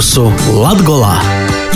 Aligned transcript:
mūsu 0.00 0.30
Latgolā! 0.56 1.18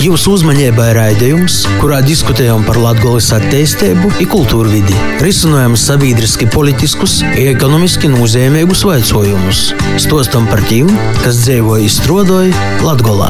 Jūsu 0.01 0.31
uzmanībai 0.33 0.87
raidījums, 0.97 1.59
kurā 1.77 1.99
diskutējam 2.01 2.63
par 2.65 2.79
Latvijas 2.81 3.27
attīstību, 3.37 4.09
kultūru 4.31 4.71
vidi, 4.71 4.95
risinām 5.21 5.75
sabiedriski 5.77 6.47
politiskus, 6.49 7.19
ekonomiski 7.37 8.09
nozīmīgus 8.09 8.81
jautājumus, 8.81 9.61
stostam 10.01 10.49
par 10.49 10.65
tiem, 10.71 10.89
kas 11.21 11.43
dzīvo 11.43 11.77
izstrādāja 11.85 12.49
Latvijā. 12.81 13.29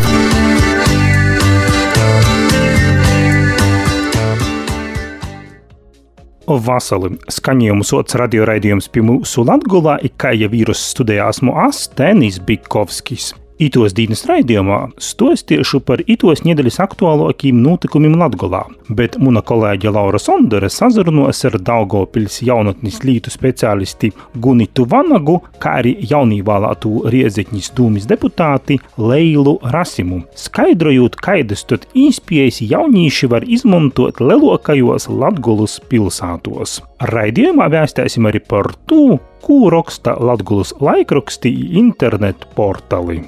Vasali 6.48 7.18
skaņojumu 7.36 7.84
sots 7.84 8.16
radioraidījums 8.23 8.88
pie 8.88 9.04
mūsu 9.04 9.44
Latgulā, 9.44 10.00
kā 10.16 10.38
jau 10.40 10.55
vīrusu 10.55 10.94
studijā 10.96 11.34
esmu 11.36 11.59
Astenis 11.68 12.40
Bikovskis. 12.40 13.34
Itos 13.55 13.94
dienas 13.95 14.26
raidījumā 14.27 14.77
stostiešu 15.00 15.80
par 15.88 16.02
itos 16.12 16.41
nedēļas 16.44 16.76
aktuālākajiem 16.84 17.62
notikumiem 17.64 18.18
Latgolā, 18.20 18.66
bet 18.91 19.14
muna 19.16 19.40
kolēģe 19.48 19.94
Laura 19.95 20.20
Sondere 20.20 20.68
sazarunos 20.68 21.40
ar 21.48 21.55
Daugopils 21.64 22.41
jaunatnes 22.44 22.98
lītu 23.08 23.31
speciālisti 23.31 24.09
Gunitu 24.44 24.84
Vanagu, 24.91 25.38
kā 25.64 25.78
arī 25.80 25.94
jaunīvālātu 26.09 27.05
Riezekņas 27.14 27.70
dūmis 27.78 28.09
deputāti 28.09 28.76
Leilu 29.00 29.56
Rasimu, 29.72 30.26
skaidrojot, 30.36 31.16
kaidas 31.23 31.64
tad 31.70 31.88
īspējas 31.95 32.59
jaunīši 32.66 33.31
var 33.31 33.48
izmantot 33.48 34.20
lelokajos 34.20 35.08
Latgolus 35.08 35.78
pilsētos. 35.88 36.81
Raidījumā 37.08 37.72
vēstēsim 37.72 38.28
arī 38.28 38.44
par 38.44 38.73
to, 38.92 39.16
ko 39.48 39.64
raksta 39.72 40.20
Latgulas 40.20 40.76
laikrakstī 40.83 41.56
internetu 41.80 42.52
portāli. 42.59 43.23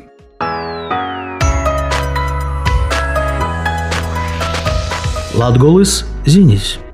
Latvijas 5.38 6.02
ziņas. 6.25 6.86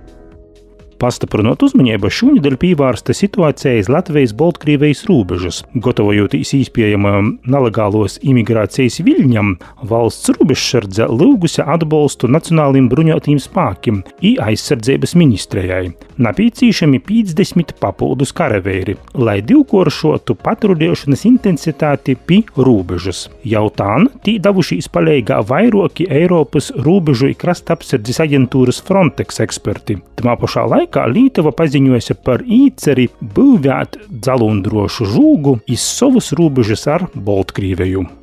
Pastiprinot 1.04 1.60
uzmanību, 1.66 2.08
šonadēļ 2.08 2.54
pievērsta 2.62 3.12
situācija 3.18 3.74
iz 3.82 3.90
Latvijas-Baltkrievijas 3.92 5.02
robežas. 5.10 5.58
Gatavojoties 5.76 6.54
īspējamajam 6.62 7.34
nelegālos 7.44 8.16
imigrācijas 8.24 9.02
viļņam, 9.04 9.50
valsts 9.90 10.32
robežsardze 10.38 11.10
lūgusi 11.12 11.60
atbalstu 11.60 12.30
nacionālajiem 12.32 12.88
bruņotajiem 12.94 13.42
spēkiem 13.44 14.00
un 14.00 14.40
aizsardzības 14.48 15.18
ministrijai. 15.20 15.92
Napīcīšami 16.24 17.02
50 17.04 17.76
papildus 17.82 18.32
karavīri, 18.38 18.96
lai 19.18 19.40
divkoršotu 19.44 20.38
patruļošanas 20.40 21.26
intensitāti 21.28 22.16
pie 22.16 22.44
robežas. 22.56 23.26
Jau 23.44 23.66
tā 23.76 23.98
tī 24.24 24.38
devušies 24.40 24.88
palīgā 24.94 25.42
vairāki 25.52 26.08
Eiropas 26.08 26.72
robežu 26.86 27.34
krasta 27.36 27.76
apsardzes 27.76 28.22
aģentūras 28.24 28.80
Frontex 28.88 29.44
eksperti. 29.44 30.00
Tamā 30.20 30.38
pašā 30.40 30.64
laikā 30.70 30.93
laikā 30.94 31.10
Lītava 31.10 31.52
paziņoja 31.52 32.16
par 32.24 32.44
īceri 32.46 33.10
būvēt 33.20 33.98
dzelundrošu 34.10 35.06
žūgu 35.10 35.60
iz 35.68 35.82
savas 35.82 36.32
robežas 36.34 36.88
ar 36.88 37.08
Baltkrieviju. 37.16 38.23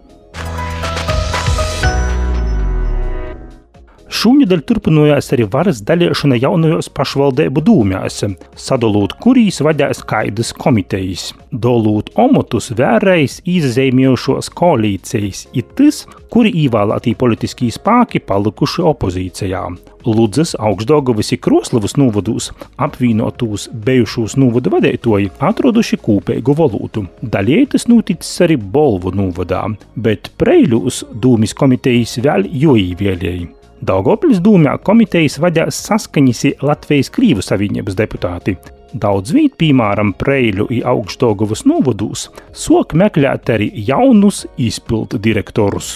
Šūņadēļ 4.21 4.63
turpinājās 4.69 5.31
arī 5.33 5.47
varas 5.49 5.79
dalīšana 5.89 6.37
jaunajos 6.43 6.91
pašvaldību 6.93 7.63
dūmēs, 7.65 8.19
sadalot, 8.59 9.15
kurīs 9.23 9.63
vadās 9.65 10.03
kaidas 10.05 10.51
komitejas, 10.53 11.31
dolūt 11.65 12.11
omotus 12.21 12.69
vērējs 12.77 13.39
izzīmējušos 13.49 14.51
koalīcijas, 14.59 15.47
ir 15.57 15.65
tas, 15.79 16.03
kuri 16.29 16.53
īvēlētī 16.67 17.15
politiskie 17.17 17.71
spēki 17.73 18.21
palikuši 18.27 18.85
opozīcijā. 18.91 19.63
Ludzas, 20.05 20.53
Augstdagovas 20.69 21.33
un 21.33 21.41
Kroslavas 21.47 21.97
novados 22.01 22.51
apvienotūs 22.81 23.71
bijušos 23.87 24.37
novada 24.41 24.73
vadītāji 24.75 25.31
atraduši 25.49 26.01
kopīgu 26.05 26.57
valūtu. 26.61 27.07
Daļēji 27.25 27.71
tas 27.77 27.89
noticis 27.89 28.45
arī 28.45 28.59
Bolvu 28.61 29.15
novadā, 29.17 29.63
bet 29.97 30.29
Preiļūs 30.41 31.07
dūmis 31.25 31.57
komitejas 31.57 32.19
vēl 32.25 32.51
joīvēlēji. 32.67 33.60
Daugopils 33.81 34.43
dūmjā 34.45 34.75
komitejas 34.85 35.39
vadās 35.41 35.79
saskaņisi 35.87 36.59
Latvijas 36.61 37.09
Krīvu 37.15 37.45
savienības 37.45 37.97
deputāti. 37.97 38.59
Daudz 38.93 39.33
vīt, 39.33 39.55
piemēram, 39.57 40.13
Preiļu 40.21 40.67
un 40.69 40.87
Augstdogavas 40.93 41.65
novadūs, 41.65 42.27
sok 42.53 42.93
meklēt 42.99 43.55
arī 43.57 43.71
jaunus 43.89 44.45
izpildu 44.61 45.23
direktorus. 45.23 45.95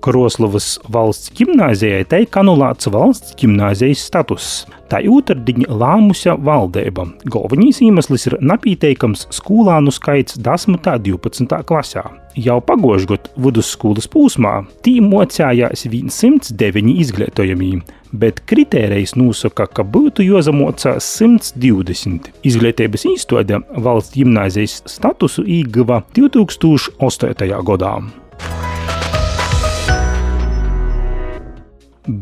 Kroslovas 0.00 0.78
valsts 0.88 1.30
gimnājijai 1.36 2.04
tiek 2.08 2.36
anulēts 2.40 2.88
valsts 2.92 3.34
gimnājijas 3.40 4.06
status. 4.08 4.50
Tā 4.90 4.98
jūtardiņa 5.04 5.68
lāmuša 5.80 6.34
valdība. 6.42 7.04
Galvenais 7.30 7.78
iemesls 7.84 8.26
ir 8.26 8.38
napīteikams 8.42 9.28
skolānu 9.36 9.92
skaits 9.94 10.38
10. 10.40 10.74
un 10.74 10.80
12. 10.80 11.60
klasē. 11.68 12.02
Jau 12.38 12.58
pagājušajā 12.62 13.10
gadā 13.10 13.44
vidusskolas 13.44 14.08
posmā 14.10 14.54
tī 14.86 14.96
mocījās 15.04 15.84
109 15.86 16.94
izglītojamī, 17.04 17.72
bet 18.12 18.40
kritērijs 18.50 19.14
nosaka, 19.18 19.66
ka 19.66 19.84
būtu 19.84 20.26
jāsamocās 20.26 21.06
120. 21.20 22.32
Izglītības 22.46 23.06
īstenībā 23.12 23.62
valsts 23.84 24.16
gimnāzijas 24.16 24.80
statusu 24.90 25.46
ieguva 25.46 26.02
2008. 26.16 27.62
gadā. 27.68 27.94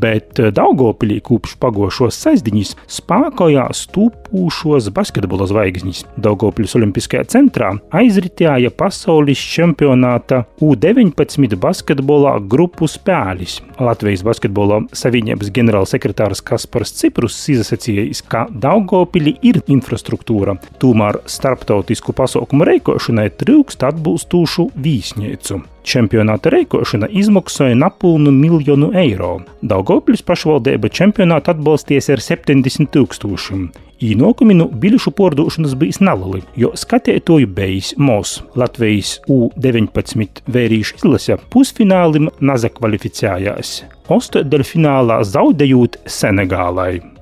Bet 0.00 0.38
eh, 0.38 0.50
Daugopilī 0.54 1.18
kopš 1.24 1.56
pagošos 1.62 2.18
sestdiņas 2.24 2.74
spēkojās 2.98 3.84
tūpūšos 3.94 4.90
basketbola 4.94 5.48
zvaigznes. 5.50 6.04
Daugopils 6.20 6.76
Olimpiskajā 6.78 7.24
centrā 7.32 7.72
aizritēja 7.94 8.72
pasaules 8.74 9.40
čempionāta 9.54 10.44
U-19 10.64 11.56
basketbolā 11.60 12.36
grupu 12.50 12.88
spēles. 12.90 13.58
Latvijas 13.78 14.24
basketbola 14.26 14.82
savienības 14.96 15.52
ģenerālsekretārs 15.54 16.42
Kaspars 16.44 16.94
Ciprus 16.98 17.38
izsacījis, 17.52 18.24
ka 18.28 18.46
Daugopilī 18.50 19.36
ir 19.46 19.62
infrastruktūra, 19.70 20.58
tomēr 20.82 21.22
starptautisku 21.30 22.14
pasaukumu 22.16 22.68
reikošanai 22.68 23.30
trūkst 23.38 23.86
atbilstošu 23.88 24.70
vīsnīcu. 24.76 25.62
Čempionāta 25.88 26.50
reikošana 26.52 27.06
izmaksāja 27.16 27.76
nepilnu 27.80 28.28
miljonu 28.34 28.90
eiro. 29.00 29.38
Daugopils 29.64 30.20
pašvaldība 30.20 30.90
čempionātu 30.92 31.54
atbalsties 31.54 32.10
ar 32.12 32.20
70 32.20 32.90
tūkstošiem. 32.92 33.62
Īnokumi 34.04 34.54
no 34.58 34.68
biļešu 34.68 35.14
pārdošanas 35.16 35.72
bija 35.80 36.04
nelieli, 36.10 36.44
jo 36.60 36.74
skatītāju 36.76 37.48
beigas 37.56 37.94
mūsu 37.96 38.44
Latvijas 38.60 39.16
U-19 39.32 40.44
vērīšu 40.44 41.00
izlase 41.00 41.40
pusfinālim 41.48 42.28
nazakvalificējās. 42.38 43.78
Ostdaļfinālā 44.12 45.22
zaudējot 45.24 46.02
Senegālai. 46.04 47.17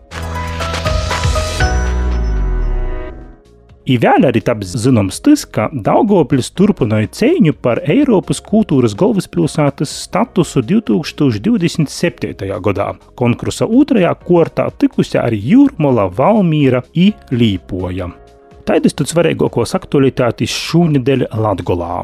I 3.86 4.00
vēl 4.02 4.26
arī 4.26 4.40
taps 4.42 4.72
zināms 4.82 5.20
tas, 5.22 5.44
ka 5.46 5.68
Daugopils 5.70 6.48
turpināja 6.58 7.06
cīņu 7.20 7.52
par 7.62 7.78
Eiropas 7.86 8.40
kultūras 8.42 8.96
galvaspilsētas 8.98 9.92
statusu 10.08 10.58
2027. 10.66 12.50
gadā. 12.66 12.88
Konkursa 13.14 13.70
otrajā 13.70 14.10
kārtā 14.26 14.66
tikusi 14.74 15.22
arī 15.22 15.38
Jūrmala, 15.52 16.10
Valmīra 16.10 16.82
un 16.82 17.14
Līpoja. 17.30 18.10
Taidas 18.66 18.98
tad 18.98 19.06
svarīgākos 19.06 19.78
aktualitātes 19.78 20.50
šūnedēļ 20.50 21.30
Latgolā. 21.38 22.02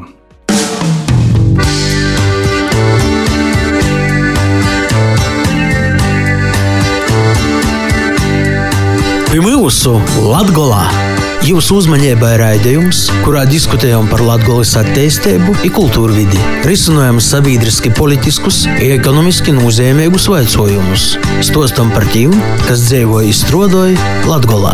Pie 9.33 9.41
mūsu 9.43 9.99
Latgolā! 10.23 11.02
Jūsu 11.43 11.75
uzmanībai 11.81 12.37
raidījums, 12.39 13.01
kurā 13.25 13.41
diskutējam 13.43 14.05
par 14.07 14.21
Latvijas 14.23 14.77
attīstību, 14.79 15.57
kultūru 15.75 16.15
vidi, 16.15 16.39
risinām 16.63 17.19
sabiedriski 17.19 17.91
politiskus, 17.97 18.61
ekonomiski 18.79 19.51
nozīmīgus 19.51 20.29
jautājumus, 20.31 21.09
stostam 21.43 21.91
par 21.91 22.07
tiem, 22.15 22.31
kas 22.63 22.85
dzīvo 22.87 23.19
izstrādāja 23.27 23.99
Latvijā. 24.23 24.71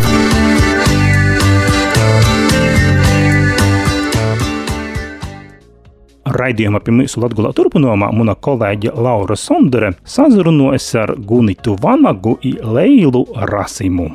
Raidījuma 6.37 6.85
pie 6.85 6.93
mūsu 7.01 7.25
Latvijas 7.25 7.57
turpinājumā 7.57 8.13
mana 8.13 8.37
kolēģe 8.37 8.93
Laura 8.93 9.33
Sondere 9.33 9.95
sazrunājas 10.05 10.93
ar 11.01 11.17
Gunitu 11.17 11.79
Vanagu 11.81 12.37
un 12.37 12.73
Leilu 12.77 13.25
Rasimu. 13.49 14.11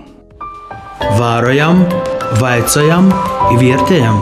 Vārojam, 1.19 1.83
vaicājam, 2.41 3.11
vērtējam. 3.59 4.21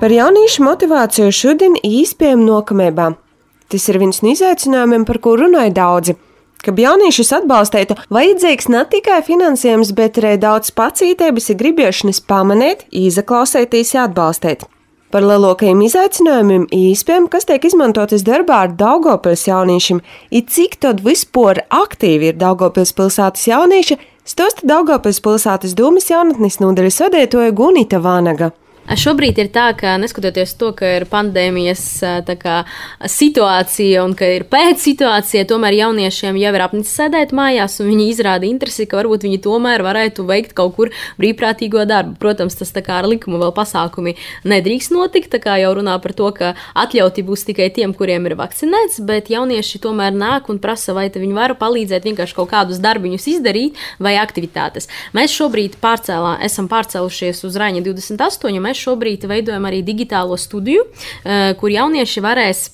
Par 0.00 0.12
jauniešu 0.12 0.64
motivāciju 0.66 1.32
šodien 1.32 1.76
īspējam 1.86 2.44
nokamībā. 2.46 3.12
Tas 3.72 3.88
ir 3.90 3.98
viens 4.02 4.22
no 4.22 4.32
izaicinājumiem, 4.34 5.06
par 5.08 5.20
ko 5.22 5.36
runāja 5.40 5.72
daudzi. 5.74 6.16
Kad 6.66 6.78
jauniešus 6.80 7.32
atbalstītu, 7.36 7.94
vajadzīgs 8.10 8.70
ne 8.74 8.82
tikai 8.90 9.20
finansējums, 9.26 9.92
bet 9.96 10.18
arī 10.20 10.34
daudz 10.42 10.72
pacītības, 10.74 11.52
gribēšanas 11.60 12.22
pamanīt, 12.26 12.86
izaklausēties, 12.90 13.94
atbalstīt. 14.02 14.66
Par 15.14 15.22
lielākajiem 15.22 15.84
izaicinājumiem 15.86 16.66
īspējām, 16.74 17.28
kas 17.30 17.46
tiek 17.46 17.62
izmantotas 17.68 18.24
darbā 18.26 18.64
ar 18.66 18.74
Daugopils 18.74 19.46
jauniešiem, 19.46 20.02
ir 20.34 20.44
cik 20.50 20.80
tad 20.82 21.04
vispār 21.06 21.62
aktīvi 21.70 22.32
ir 22.32 22.40
Daugopils 22.40 22.92
pilsētas 22.98 23.46
jaunieši, 23.46 24.00
stosta 24.26 24.66
Daugopils 24.66 25.22
pilsētas 25.22 25.74
dūmas 25.78 26.10
jaunatnes 26.10 26.58
nodaļas 26.62 27.02
vadītoja 27.06 27.54
Gunita 27.56 28.02
Vānaga. 28.02 28.52
Šobrīd 28.86 29.34
ir 29.42 29.48
tā, 29.50 29.72
ka 29.74 29.96
neskatoties 29.98 30.52
to, 30.54 30.68
ka 30.78 30.86
ir 31.00 31.08
pandēmijas 31.10 31.80
kā, 32.38 32.60
situācija 33.10 34.04
un 34.06 34.12
ka 34.14 34.28
ir 34.30 34.44
pēc 34.46 34.78
situācija, 34.78 35.42
tomēr 35.50 35.74
jauniešiem 35.80 36.36
jau 36.38 36.52
ir 36.54 36.62
apnicis 36.62 36.92
sēdēt 36.94 37.34
mājās, 37.34 37.80
un 37.82 37.90
viņi 37.90 38.06
izrāda 38.12 38.46
interesi, 38.46 38.86
ka 38.86 39.00
varbūt 39.00 39.26
viņi 39.26 39.40
tomēr 39.42 39.82
varētu 39.82 40.26
veikt 40.28 40.54
kaut 40.54 40.76
kur 40.76 40.92
brīvprātīgo 41.18 41.82
darbu. 41.88 42.14
Protams, 42.22 42.54
tas 42.60 42.70
kā 42.76 43.00
ar 43.00 43.08
likumu 43.10 43.40
vēl 43.42 43.50
pasākumi 43.56 44.14
nedrīkst 44.46 44.94
notikt, 44.94 45.32
tā 45.34 45.42
kā 45.42 45.56
jau 45.58 45.74
runā 45.80 45.96
par 46.02 46.14
to, 46.14 46.30
ka 46.36 46.52
atļauti 46.78 47.26
būs 47.26 47.42
tikai 47.50 47.68
tiem, 47.74 47.90
kuriem 47.96 48.30
ir 48.30 48.36
vakcinēts, 48.38 49.02
bet 49.08 49.32
jaunieši 49.34 49.82
tomēr 49.82 50.14
nāk 50.14 50.46
un 50.52 50.62
prasa, 50.62 50.94
vai 50.94 51.08
viņi 51.10 51.34
var 51.34 51.56
palīdzēt 51.58 52.06
vienkārši 52.06 52.38
kaut 52.38 52.52
kādus 52.54 52.78
darbiņus 52.84 53.28
izdarīt 53.34 53.82
vai 53.98 54.14
aktivitātes. 54.22 54.86
Mēs 55.16 55.34
šobrīd 55.34 55.80
pārcēlā, 55.82 56.36
esam 56.46 56.70
pārcēlušies 56.70 57.42
uz 57.48 57.58
Raņa 57.58 57.82
28 57.82 58.75
mēs 58.76 58.84
šobrīd 58.84 59.26
veidojam 59.28 59.64
arī 59.64 59.82
digitālo 59.82 60.36
studiju, 60.36 60.84
eh, 61.24 61.54
kur 61.58 61.70
jaunieši 61.70 62.20
varēs 62.20 62.70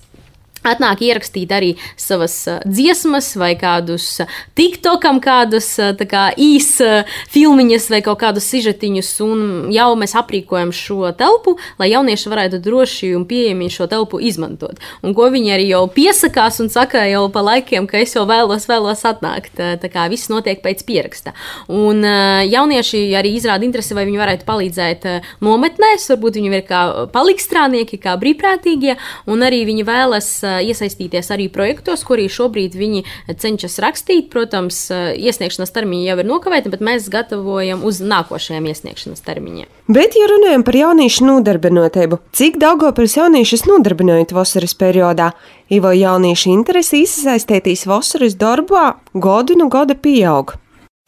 Atnāk 0.62 1.00
ierakstīt 1.02 1.50
arī 1.50 1.72
savas 1.98 2.36
uh, 2.46 2.60
dziesmas, 2.62 3.32
vai 3.34 3.56
kādus 3.58 4.06
uh, 4.22 4.30
TikTokam, 4.54 5.18
kādus 5.22 5.74
uh, 5.82 5.90
kā, 6.06 6.28
īsas 6.38 7.08
filmiņas, 7.32 7.88
vai 7.90 7.98
kaut 8.06 8.20
kādus 8.20 8.46
sižetiņus. 8.52 9.10
Un 9.26 9.42
jau 9.74 9.88
mēs 9.98 10.14
aprīkojam 10.18 10.70
šo 10.76 11.10
telpu, 11.18 11.56
lai 11.82 11.90
jaunieši 11.90 12.30
varētu 12.30 12.60
droši 12.62 13.10
un 13.18 13.26
pieejami 13.26 13.70
šo 13.74 13.88
telpu 13.90 14.20
izmantot. 14.22 14.78
Un 15.02 15.16
ko 15.18 15.26
viņi 15.34 15.54
arī 15.56 15.66
jau 15.72 15.82
piesakās 15.90 16.60
un 16.62 16.70
saka 16.70 17.02
jau 17.10 17.24
pa 17.34 17.42
laikiem, 17.42 17.88
ka 17.90 17.98
es 17.98 18.14
jau 18.14 18.22
vēlos, 18.30 18.68
vēlos 18.70 19.02
atnākt. 19.08 19.58
Tā 19.58 19.90
kā 19.90 20.06
viss 20.12 20.30
notiek 20.30 20.62
pēc 20.62 20.84
pieraksta. 20.86 21.34
Un 21.72 22.04
jaunieši 22.04 23.02
arī 23.18 23.34
izrāda 23.38 23.66
interesi, 23.66 23.96
vai 23.98 24.06
viņi 24.08 24.22
varētu 24.22 24.48
palīdzēt 24.48 25.08
nometnēs. 25.42 26.06
Varbūt 26.14 26.38
viņi 26.38 26.54
ir 26.54 26.64
kā 26.68 26.82
palikstrānieki, 27.14 27.98
kā 28.02 28.14
brīvprātīgie, 28.20 28.96
un 29.30 29.46
arī 29.46 29.62
viņi 29.68 29.86
vēlas 29.88 30.30
iesaistīties 30.60 31.30
arī 31.34 31.48
projektos, 31.52 32.04
kurī 32.06 32.28
šobrīd 32.32 32.76
viņi 32.78 33.04
cenšas 33.38 33.78
rakstīt. 33.82 34.28
Protams, 34.32 34.84
iesniegšanas 34.92 35.72
termiņi 35.74 36.08
jau 36.10 36.18
ir 36.20 36.28
nokavēti, 36.28 36.72
bet 36.72 36.84
mēs 36.84 37.08
gatavojam 37.12 37.84
uz 37.88 38.00
nākošajiem 38.04 38.68
iesniegšanas 38.72 39.24
termiņiem. 39.26 39.70
Bet, 39.92 40.16
ja 40.16 40.28
runājam 40.30 40.64
par 40.66 40.78
jauniešu 40.78 41.26
nodarbinātību, 41.26 42.20
cik 42.36 42.60
Daugopils 42.62 43.16
jauniešus 43.18 43.66
nodarbinājot 43.68 44.34
vasaras 44.36 44.76
periodā, 44.78 45.32
Ivo 45.72 45.88
jauniešu 45.96 46.50
interesi 46.52 47.04
iesaistīties 47.06 47.86
vasaras 47.88 48.36
darbā 48.36 48.98
godu 49.14 49.56
no 49.56 49.70
gada 49.72 49.96
pieaug. 49.96 50.58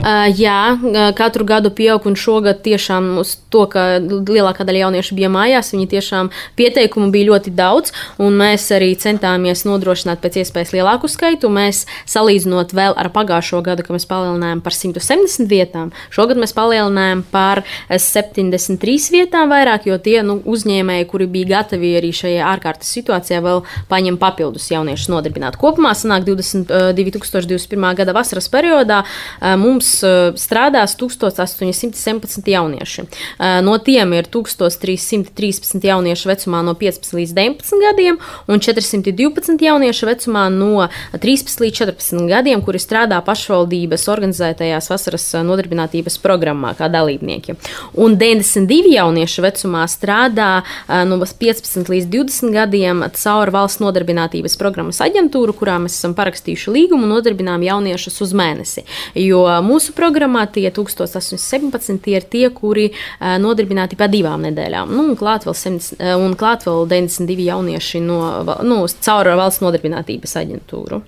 Uh, 0.04 0.26
jā, 0.36 0.76
katru 1.16 1.46
gadu 1.48 1.70
pieaug, 1.72 2.04
un 2.04 2.16
šogad 2.18 2.58
tiešām 2.64 3.14
uz 3.22 3.38
to, 3.48 3.62
ka 3.72 3.96
lielākā 4.04 4.66
daļa 4.66 4.82
jauniešu 4.82 5.16
bija 5.16 5.30
mājās, 5.32 5.72
viņi 5.72 5.86
tiešām 5.94 6.28
pieteikumu 6.58 7.08
bija 7.14 7.30
ļoti 7.30 7.54
daudz, 7.56 7.94
un 8.20 8.36
mēs 8.36 8.66
arī 8.76 8.90
centāmies 9.00 9.64
nodrošināt 9.64 10.20
pēc 10.20 10.42
iespējas 10.42 10.74
lielāku 10.76 11.08
skaitu. 11.08 11.48
Mēs 11.48 11.86
salīdzinot 12.10 12.74
vēl 12.76 12.96
ar 13.00 13.08
pagājušo 13.14 13.62
gadu, 13.64 13.86
kad 13.86 13.96
mēs 13.96 14.04
palielinājām 14.10 14.60
par 14.66 14.76
170 14.76 15.48
vietām, 15.48 15.94
šogad 16.12 16.36
mēs 16.42 16.52
palielinājām 16.52 17.24
par 17.32 17.62
73 17.88 19.08
vietām 19.14 19.54
vairāk, 19.54 19.88
jo 19.88 19.96
tie 19.96 20.18
nu, 20.26 20.36
uzņēmēji, 20.44 21.08
kuri 21.08 21.30
bija 21.38 21.52
gatavi 21.54 21.94
arī 22.02 22.12
šajā 22.12 22.44
ārkārtas 22.52 22.92
situācijā, 22.98 23.40
vēl 23.44 23.64
paņem 23.88 24.20
papildus 24.20 24.68
jauniešus 24.74 25.08
nodarbināt. 25.14 25.56
Kopumā 25.56 25.96
sanāk 25.96 26.28
20, 26.28 26.92
2021. 27.00 27.90
gada 27.96 28.18
vasaras 28.20 28.52
periodā 28.52 29.00
mums 29.40 29.94
mums 29.94 29.94
strādās 30.41 30.96
1817 30.99 32.49
jaunieši. 32.50 33.05
Eh, 33.38 33.61
no 33.62 33.76
tiem 33.79 34.12
ir 34.17 34.29
1313 34.31 35.85
jaunieši 35.85 36.31
vecumā 36.31 36.62
no 36.64 36.75
15 36.75 37.14
līdz 37.19 37.35
19 37.37 37.82
gadiem 37.85 38.19
un 38.49 38.61
412 38.61 39.62
jaunieši 39.64 40.08
vecumā 40.08 40.46
no 40.52 40.88
13 41.12 41.62
līdz 41.64 41.81
14 41.81 42.29
gadiem, 42.29 42.62
kuri 42.64 42.81
strādā 42.82 43.20
pašvaldības 43.25 44.08
organizētajās 44.12 44.91
vasaras 44.91 45.26
eh, 45.35 45.44
nodarbinātības 45.46 46.19
programmā 46.23 46.75
kā 46.79 46.88
dalībnieki. 46.93 47.56
Un 47.94 48.19
92 48.20 48.94
jaunieši 48.94 49.44
vecumā 49.44 49.85
strādā 49.90 50.62
no 51.08 51.19
15 51.25 51.90
līdz 51.90 52.08
20 52.12 52.55
gadiem 52.55 53.05
caur 53.14 53.50
valsts 53.55 53.82
nodarbinātības 53.82 54.56
programmas 54.61 55.00
aģentūru, 55.05 55.55
kurā 55.56 55.79
mēs 55.82 55.99
esam 55.99 56.14
parakstījuši 56.17 56.75
līgumu 56.75 57.06
un 57.06 57.14
nodarbinām 57.17 57.64
jauniešus 57.64 58.20
uz 58.25 58.35
mēnesi. 58.37 58.85
Jo 59.19 59.44
mūsu 59.75 59.94
programmā 59.97 60.47
tie 60.55 60.69
1817 60.71 62.00
tie 62.05 62.19
ir 62.19 62.29
tie, 62.31 62.44
kuri 62.55 62.91
uh, 62.93 63.35
nodarbināti 63.43 63.99
pa 64.00 64.09
divām 64.11 64.47
nedēļām. 64.49 64.94
Nu, 64.94 65.09
un, 65.11 65.19
klāt 65.19 65.49
vēl 65.49 65.59
100, 65.59 65.99
uh, 65.99 66.15
un 66.23 66.38
klāt 66.38 66.67
vēl 66.69 66.87
92 66.91 67.50
jaunieši 67.50 68.05
no, 68.05 68.21
nu, 68.67 68.85
caur 69.06 69.35
valsts 69.43 69.65
nodarbinātības 69.65 70.38
aģentūru. 70.44 71.03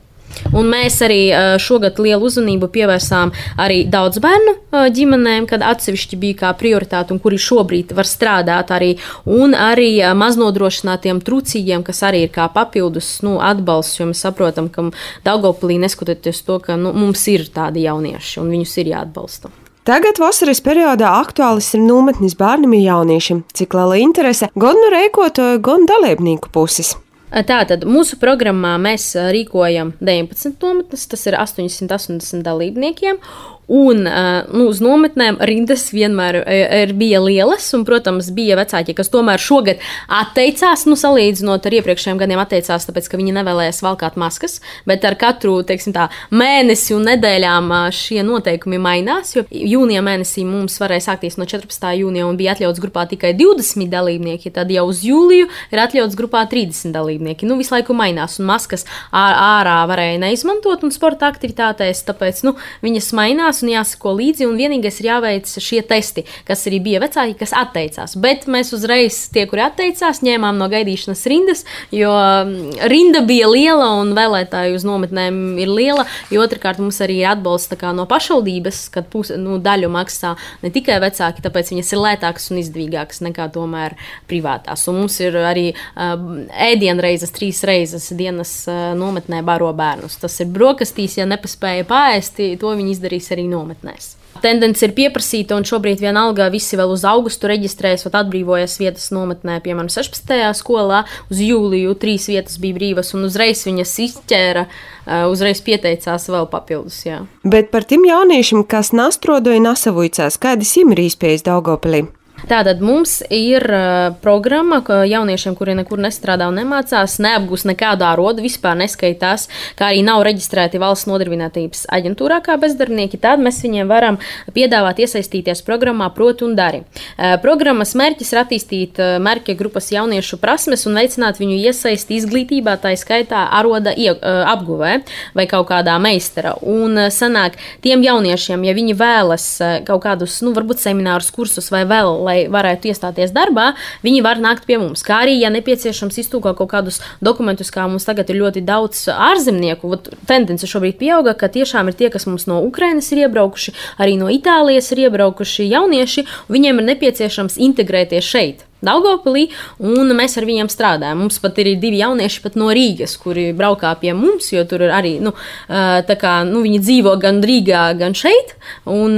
Un 0.56 0.68
mēs 0.70 0.98
arī 1.04 1.20
šogad 1.62 1.98
lielu 2.02 2.28
uzmanību 2.28 2.68
pievērsām 2.72 3.32
arī 3.62 3.82
daudz 3.90 4.20
bērnu 4.22 4.54
ģimenēm, 4.96 5.48
kad 5.50 5.64
atsevišķi 5.64 6.18
bija 6.20 6.40
kā 6.44 6.52
prioritāte 6.58 7.14
un 7.14 7.20
kuri 7.22 7.40
šobrīd 7.40 7.94
var 7.96 8.08
strādāt 8.08 8.72
arī, 8.74 8.94
un 9.24 9.56
arī 9.56 9.90
maznodrošinātiem 10.16 11.22
trūcīgiem, 11.26 11.84
kas 11.86 12.02
arī 12.06 12.26
ir 12.26 12.34
kā 12.34 12.48
papildus 12.52 13.16
nu, 13.26 13.38
atbalsts, 13.42 14.00
jo 14.00 14.10
mēs 14.10 14.24
saprotam, 14.26 14.70
ka 14.72 14.90
Daugopilī 15.26 15.78
neskatoties 15.82 16.42
to, 16.46 16.60
ka 16.62 16.76
nu, 16.80 16.92
mums 16.96 17.26
ir 17.32 17.48
tādi 17.52 17.86
jaunieši 17.86 18.42
un 18.42 18.52
viņus 18.54 18.76
ir 18.82 18.92
jāatbalsta. 18.94 19.52
Tagad 19.86 20.18
vasaras 20.18 20.58
periodā 20.66 21.12
aktuāls 21.20 21.68
ir 21.76 21.84
nometnis 21.84 22.34
bērniem 22.38 22.72
un 22.74 22.82
jauniešiem, 22.82 23.42
cik 23.54 23.76
liela 23.78 24.00
interese 24.02 24.48
gan 24.58 24.80
no 24.82 24.90
rēkotāju, 24.90 25.60
gan 25.62 25.86
dalībnieku 25.86 26.50
puses. 26.50 26.96
Tātad 27.26 27.82
mūsu 27.88 28.20
programmā 28.22 28.76
mēs 28.78 29.08
rīkojam 29.34 29.92
19 29.98 30.62
nometnes, 30.62 31.08
tas 31.10 31.26
ir 31.26 31.34
880 31.34 32.44
dalībniekiem, 32.46 33.18
Un 33.66 34.04
nu, 34.06 34.68
uz 34.70 34.78
nometnēm 34.82 35.40
rindas 35.48 35.88
vienmēr 35.90 36.38
ir, 36.46 36.92
bija 36.94 37.18
lielas, 37.24 37.66
un, 37.74 37.82
protams, 37.86 38.28
bija 38.34 38.54
vecāki, 38.60 38.94
kas 38.94 39.10
tomēr 39.10 39.42
šogad 39.42 39.82
atteicās, 40.06 40.84
nu, 40.86 40.94
salīdzinot 40.98 41.66
ar 41.66 41.74
iepriekšējiem 41.80 42.20
gadiem, 42.20 42.42
atteicās, 42.42 42.86
tāpēc, 42.86 43.08
ka 43.10 43.18
viņi 43.18 43.34
nevēlējās 43.40 43.82
valkāt 43.82 44.18
maskas. 44.22 44.60
Bet 44.86 45.02
ar 45.08 45.16
katru 45.18 45.56
teiksim, 45.66 45.94
tā, 45.96 46.06
mēnesi 46.30 46.94
un 46.94 47.08
nedēļām 47.10 47.72
šie 47.94 48.22
noteikumi 48.26 48.78
mainās. 48.82 49.34
Jo 49.34 49.42
jūnija 49.50 50.04
mēnesī 50.06 50.46
mums 50.46 50.78
varēja 50.82 51.08
sākties 51.08 51.38
no 51.40 51.48
14. 51.48 51.88
jūnija 52.00 52.28
un 52.28 52.38
bija 52.38 52.54
atļauts 52.54 52.82
grupā 52.82 53.06
tikai 53.10 53.34
20 53.34 53.90
dalībnieki. 53.90 54.54
Tad 54.54 54.70
jau 54.70 54.86
uz 54.92 55.02
jūliju 55.06 55.50
ir 55.74 55.82
atļauts 55.82 56.18
grupā 56.18 56.44
30 56.50 56.94
dalībnieki. 56.94 57.50
Nu, 57.50 57.58
visu 57.58 57.74
laiku 57.74 57.96
mainās, 57.98 58.38
un 58.38 58.46
maskas 58.52 58.86
ārā 59.10 59.80
varēja 59.90 60.22
neizmantot 60.22 60.86
un 60.86 60.94
sporta 60.94 61.26
aktivitātēs, 61.32 62.04
tāpēc 62.06 62.44
nu, 62.46 62.54
viņas 62.86 63.12
mainās 63.16 63.55
mainās 63.56 63.62
un 63.62 63.72
jāsako 63.72 64.14
līdzi. 64.16 64.46
Un 64.46 64.56
vienīgais 64.56 65.00
ir 65.00 65.10
jāveic 65.10 65.46
šie 65.46 65.82
testi, 65.86 66.24
kas 66.46 66.66
arī 66.66 66.80
bija 66.80 67.00
vecāki, 67.00 67.36
kas 67.38 67.52
atteicās. 67.52 68.16
Bet 68.16 68.46
mēs 68.46 68.72
uzreiz, 68.72 69.28
tie, 69.32 69.46
kuri 69.46 69.62
atteicās, 69.66 70.22
ņēmām 70.22 70.58
no 70.58 70.68
gaidīšanas 70.68 71.26
rindas, 71.26 71.64
jo 71.90 72.10
mm, 72.12 72.86
rinda 72.88 73.22
bija 73.26 73.48
liela 73.48 73.96
un 74.00 74.14
vēlētāju 74.16 74.76
uz 74.76 74.84
nometnēm 74.84 75.58
ir 75.58 75.68
liela. 75.68 76.06
Jo 76.30 76.44
otrkārt 76.44 76.78
mums 76.78 77.00
arī 77.00 77.20
ir 77.22 77.30
atbalsts 77.30 77.74
no 77.96 78.06
pašvaldības, 78.06 78.88
kad 78.90 79.08
pus, 79.10 79.30
nu, 79.36 79.58
daļu 79.58 79.88
maksā 79.90 80.34
ne 80.62 80.70
tikai 80.70 80.98
vecāki, 81.00 81.42
tāpēc 81.44 81.72
viņas 81.72 81.92
ir 81.92 82.02
lētākas 82.02 82.50
un 82.50 82.60
izdevīgākas 82.60 83.22
nekā 83.24 83.48
tomēr 83.54 83.96
privātās. 84.28 84.86
Un 84.88 85.00
mums 85.02 85.18
ir 85.20 85.36
arī 85.38 85.70
uh, 85.72 86.16
ēdienreizes, 86.50 87.32
trīs 87.34 87.62
reizes 87.66 88.08
dienas 88.16 88.52
uh, 88.68 88.92
nometnē 88.98 89.42
baro 89.46 89.72
bērnus. 89.76 90.18
Tas 90.20 90.38
ir 90.42 90.50
brokastīs, 90.52 91.18
ja 91.18 91.26
nepaspēja 91.28 91.86
pāriest, 91.88 92.40
to 92.60 92.72
viņi 92.76 92.96
izdarīs 92.96 93.30
arī 93.34 93.45
nometnēs. 93.50 94.14
Tendence 94.42 94.84
ir 94.84 94.92
pieprasīta, 94.96 95.56
un 95.56 95.64
šobrīd 95.66 96.02
vienalga 96.02 96.48
visi 96.52 96.76
vēl 96.78 96.90
uz 96.92 97.04
augustu 97.08 97.48
reģistrējas, 97.50 98.06
vai 98.06 98.20
atbrīvojas 98.20 98.76
vietas 98.80 99.08
nometnē, 99.14 99.58
piemēram, 99.64 99.88
16. 99.92 100.34
skolā. 100.58 101.04
Uz 101.32 101.40
jūliju 101.40 101.96
trīs 102.00 102.28
vietas 102.30 102.58
bija 102.62 102.76
brīvas, 102.76 103.14
un 103.16 103.26
uzreiz 103.28 103.64
viņas 103.66 103.94
izķēra, 104.06 104.66
eh, 104.66 105.24
uzreiz 105.30 105.62
pieteicās 105.64 106.28
vēl 106.28 106.50
papildus. 106.52 107.00
Jā. 107.06 107.24
Bet 107.44 107.70
par 107.70 107.84
tiem 107.84 108.04
jauniešiem, 108.04 108.66
kas 108.68 108.92
nastrodoja 108.92 109.62
Nasavuicās, 109.62 110.38
kādas 110.38 110.76
ir 110.76 110.86
iespējas 111.06 111.46
Daugopilī? 111.46 112.06
Tātad 112.44 112.82
mums 112.84 113.22
ir 113.32 113.64
uh, 113.64 114.12
programma, 114.20 114.82
ka 114.84 115.00
jauniešiem, 115.08 115.54
kuri 115.56 115.72
nekur 115.78 115.98
nestrādā 116.04 116.50
un 116.50 116.58
nemācās, 116.60 117.14
neapgūst 117.24 117.64
nekādu 117.70 118.04
ārodu, 118.04 118.44
vispār 118.44 118.76
neskaitās, 118.76 119.46
kā 119.78 119.88
arī 119.88 120.02
nav 120.04 120.20
reģistrēti 120.26 120.76
valsts 120.78 121.08
nodarbinātības 121.08 121.86
aģentūrā 121.96 122.42
kā 122.44 122.58
bezdarbnieki, 122.60 123.18
tad 123.22 123.40
mēs 123.40 123.62
viņiem 123.64 123.88
varam 123.88 124.18
piedāvāt 124.52 125.00
iesaistīties 125.00 125.64
programmā 125.64 126.10
Proti 126.12 126.44
un 126.44 126.52
Dari. 126.58 126.82
Uh, 126.84 127.38
programmas 127.40 127.94
mērķis 127.96 128.34
ir 128.34 128.42
attīstīt 128.42 129.00
uh, 129.00 129.16
mērķa 129.24 129.56
grupas 129.56 129.88
jauniešu 129.96 130.36
prasmes 130.42 130.84
un 130.86 131.00
veicināt 131.00 131.40
viņu 131.40 131.56
iesaisti 131.56 132.20
izglītībā, 132.20 132.76
tā 132.84 132.92
skaitā 133.00 133.46
aroda 133.56 133.96
apguvē 133.96 134.92
vai 135.34 135.48
kaut 135.48 135.70
kādā 135.72 135.96
meistara. 136.02 136.52
Un 136.60 137.08
sanāk 137.12 137.56
tiem 137.84 138.04
jauniešiem, 138.04 138.68
ja 138.68 138.76
viņi 138.76 138.94
vēlas 139.00 139.48
kaut 139.88 140.04
kādus, 140.04 140.38
nu, 140.44 140.52
varbūt 140.56 140.84
seminārus, 140.84 141.32
kursus 141.34 141.72
vai 141.72 141.86
vēl, 141.88 142.25
lai 142.26 142.36
varētu 142.52 142.90
iestāties 142.90 143.34
darbā, 143.36 143.70
viņi 144.04 144.22
var 144.26 144.40
nākt 144.42 144.66
pie 144.68 144.80
mums. 144.82 145.04
Kā 145.06 145.22
arī, 145.24 145.38
ja 145.40 145.50
nepieciešams 145.54 146.20
iztūkot 146.24 146.58
kaut 146.58 146.72
kādus 146.74 147.00
dokumentus, 147.24 147.72
kā 147.74 147.86
mums 147.88 148.06
tagad 148.08 148.30
ir 148.32 148.40
ļoti 148.42 148.64
daudz 148.66 149.06
ārzemnieku, 149.14 149.94
tendence 150.28 150.68
šobrīd 150.68 150.98
pieauga, 151.00 151.36
ka 151.38 151.50
tiešām 151.52 151.90
ir 151.90 151.98
tie, 151.98 152.10
kas 152.12 152.28
mums 152.28 152.48
no 152.50 152.60
Ukrainas 152.66 153.10
ir 153.14 153.26
iebraukuši, 153.26 153.74
arī 154.02 154.18
no 154.20 154.30
Itālijas 154.32 154.92
ir 154.92 155.06
iebraukuši 155.06 155.70
jaunieši, 155.70 156.26
un 156.48 156.58
viņiem 156.58 156.82
ir 156.82 156.90
nepieciešams 156.92 157.60
integrēties 157.70 158.32
šeit. 158.34 158.66
Daugopilī, 158.84 159.46
un 159.80 160.12
mēs 160.16 160.36
ar 160.36 160.44
viņiem 160.48 160.68
strādājam. 160.68 161.22
Mums 161.24 161.38
pat 161.40 161.56
ir 161.62 161.72
divi 161.80 162.02
jaunieši 162.02 162.52
no 162.60 162.68
Rīgas, 162.74 163.16
kuri 163.18 163.48
braukā 163.56 163.94
pie 164.00 164.12
mums, 164.12 164.50
jo 164.52 164.64
tur 164.68 164.84
ir 164.84 164.92
arī, 164.92 165.16
nu, 165.20 165.32
kā, 165.68 166.34
nu 166.44 166.60
viņi 166.64 166.80
dzīvo 166.84 167.14
gan 167.20 167.40
Rīgā, 167.40 167.86
gan 167.98 168.14
šeit. 168.14 168.52
Un, 168.84 169.16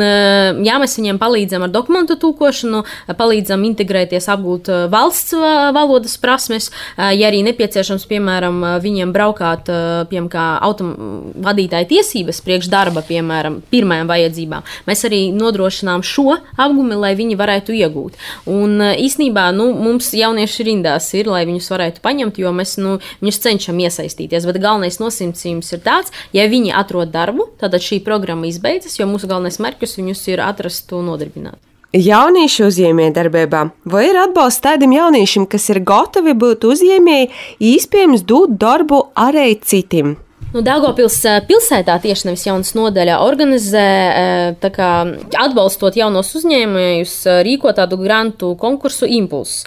jā, 0.65 0.79
mēs 0.79 0.95
viņiem 0.99 1.19
palīdzam 1.19 1.67
ar 1.67 1.73
dokumentu 1.75 2.17
tūkošanu, 2.23 2.85
palīdzam 3.19 3.65
integrēties, 3.69 4.29
apgūt 4.31 4.71
valsts 4.93 5.35
valodas 5.75 6.17
prasmes. 6.23 6.71
Ja 6.97 7.29
arī 7.29 7.43
nepieciešams, 7.51 8.07
piemēram, 8.09 8.63
viņiem 8.85 9.13
braukāt, 9.15 9.69
kā 10.33 10.47
autovadītāja 10.69 11.91
tiesības 11.91 12.43
priekš 12.47 12.71
darba, 12.73 13.03
piemēram, 13.07 13.61
pirmajām 13.73 14.09
vajadzībām, 14.11 14.67
mēs 14.89 15.05
arī 15.09 15.21
nodrošinām 15.35 16.07
šo 16.07 16.39
apgūmi, 16.39 16.99
lai 16.99 17.15
viņi 17.19 17.39
varētu 17.39 17.77
iegūt. 17.83 18.19
Un 18.49 18.79
īsnībā 18.95 19.48
nu, 19.55 19.71
mums 19.77 20.11
jaunieši 20.17 20.67
rindās 20.69 21.09
ir, 21.19 21.31
lai 21.31 21.45
viņus 21.49 21.71
varētu 21.73 22.03
paņemt, 22.05 22.41
jo 22.43 22.53
mēs 22.55 22.77
nu, 22.81 22.99
viņus 23.23 23.41
cenšam 23.45 23.81
iesaistīties. 23.85 24.47
Bet 24.49 24.61
galvenais 24.63 25.01
nosacījums 25.03 25.73
ir 25.75 25.83
tāds, 25.85 26.15
ja 26.37 26.49
viņi 26.51 26.75
atrod 26.77 27.13
darbu, 27.15 27.51
tad 27.61 27.77
šī 27.79 28.03
programma 28.07 28.51
izbeidzas, 28.51 28.99
jo 29.01 29.09
mūsu 29.11 29.31
galvenais 29.31 29.61
mērķis 29.63 29.99
viņus 30.01 30.29
ir 30.33 30.45
atrast 30.45 30.95
un 30.97 31.11
nodarbināt. 31.13 31.59
Jauniešu 31.97 32.67
uzņēmējdarbībā 32.69 33.61
vai 33.89 34.03
ir 34.11 34.19
atbalsts 34.21 34.61
tādam 34.61 34.93
jauniešam, 34.93 35.47
kas 35.49 35.71
ir 35.73 35.81
gatavi 35.89 36.35
būt 36.37 36.67
uzņēmēji, 36.69 37.31
iespējams, 37.65 38.27
dot 38.29 38.59
darbu 38.61 39.07
arī 39.17 39.55
citiem? 39.57 40.19
Nu, 40.49 40.63
Dāngopils 40.65 41.19
pilsētā 41.45 41.99
tieši 42.01 42.31
nevis 42.31 42.47
jaunas 42.47 42.71
nodaļā 42.73 43.19
organizē, 43.21 43.89
kā, 44.73 44.93
atbalstot 45.37 45.99
jaunos 46.01 46.31
uzņēmējus, 46.39 47.17
rīko 47.45 47.75
tādu 47.77 47.99
grantu 48.01 48.55
konkursu 48.57 49.05
impulsu. 49.13 49.67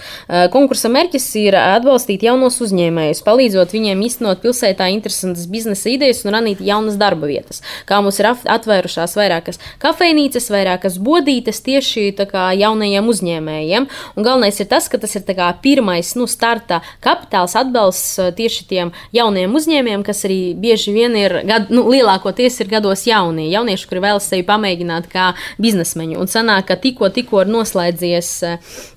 Konkursa 0.49 0.89
mērķis 0.89 1.27
ir 1.37 1.57
atbalstīt 1.59 2.25
jaunos 2.25 2.57
uzņēmējus, 2.65 3.21
palīdzot 3.27 3.75
viņiem 3.75 4.01
īstenot 4.07 4.41
pilsētā 4.41 4.87
interesantas 4.95 5.45
biznesa 5.51 5.91
idejas 5.93 6.23
un 6.25 6.33
radīt 6.33 6.63
jaunas 6.65 6.97
darba 6.97 7.29
vietas. 7.29 7.61
Kā 7.85 8.01
mums 8.01 8.17
ir 8.17 8.31
atvērušās 8.31 9.13
vairākas 9.19 9.61
kafejnīcas, 9.85 10.49
vairākas 10.49 10.97
bodītes 10.97 11.61
tieši 11.61 12.07
kā, 12.25 12.47
jaunajiem 12.57 13.13
uzņēmējiem. 13.13 13.87
Un 14.17 14.25
galvenais 14.25 14.57
ir 14.57 14.71
tas, 14.73 14.89
ka 14.89 14.97
tas 14.97 15.13
ir 15.13 15.29
kā, 15.29 15.53
pirmais 15.61 16.15
nu, 16.17 16.25
starta 16.25 16.81
kapitāls 17.05 17.53
atbalsts 17.61 18.17
tieši 18.41 18.67
tiem 18.73 18.95
jauniem 19.13 19.53
uzņēmējiem, 19.61 20.09
kas 20.09 20.25
arī 20.25 20.41
bieži 20.57 20.71
bieži 20.81 20.93
vien 20.93 21.15
ir, 21.15 21.41
gad, 21.45 21.69
nu, 21.69 21.85
lielākoties 21.89 22.61
ir 22.61 22.69
gados 22.69 23.05
jaunie, 23.05 23.49
jaunieši, 23.51 23.87
kuri 23.87 24.01
vēlas 24.01 24.27
sevi 24.29 24.43
pamēģināt 24.47 25.09
kā 25.11 25.33
biznesmeņu. 25.61 26.19
Un 26.19 26.27
sanāk, 26.27 26.67
ka 26.67 26.75
tikko, 26.75 27.09
tikko 27.09 27.43
ir 27.43 27.51
noslēdzies. 27.51 28.29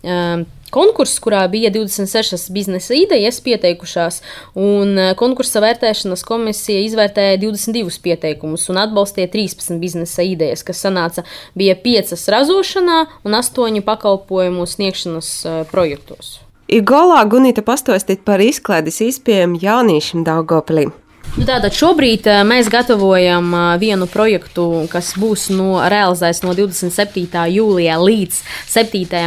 Uh, 0.05 0.45
konkurss, 0.75 1.21
kurā 1.23 1.45
bija 1.47 1.71
26 1.71 2.49
biznesa 2.51 2.97
idejas 2.99 3.39
pieteikušās, 3.45 4.23
un 4.57 4.97
uh, 4.97 5.13
konkursa 5.15 5.63
vērtēšanas 5.63 6.25
komisija 6.27 6.83
izvērtēja 6.89 7.39
22 7.43 8.01
pieteikumus 8.03 8.67
un 8.73 8.81
atbalstīja 8.83 9.31
13 9.31 9.79
biznesa 9.83 10.25
idejas, 10.27 10.65
kas 10.67 10.83
sanāca 10.83 11.27
bija 11.55 11.77
5 11.85 12.17
ražošanā 12.35 13.05
un 13.25 13.39
8 13.39 13.85
pakalpojumu 13.85 14.67
sniegšanas 14.67 15.31
projektos. 15.71 16.41
Igolā 16.65 17.21
Gunita 17.29 17.61
pastāstīt 17.63 18.25
par 18.25 18.41
izklaides 18.41 19.03
izpējumu 19.05 19.61
jauniešiem 19.61 20.25
Daugopilī. 20.25 20.89
Nu, 21.35 21.43
tātad 21.49 21.75
šobrīd 21.75 22.29
eh, 22.31 22.45
mēs 22.47 22.69
gatavojam 22.71 23.49
eh, 23.59 23.63
vienu 23.83 24.07
projektu, 24.07 24.85
kas 24.87 25.09
būs 25.19 25.49
no, 25.51 25.81
realizēts 25.91 26.45
no 26.45 26.53
27. 26.55 27.27
jūlijā 27.51 27.97
līdz 27.99 28.39
7. 28.71 29.01
Eh, 29.11 29.27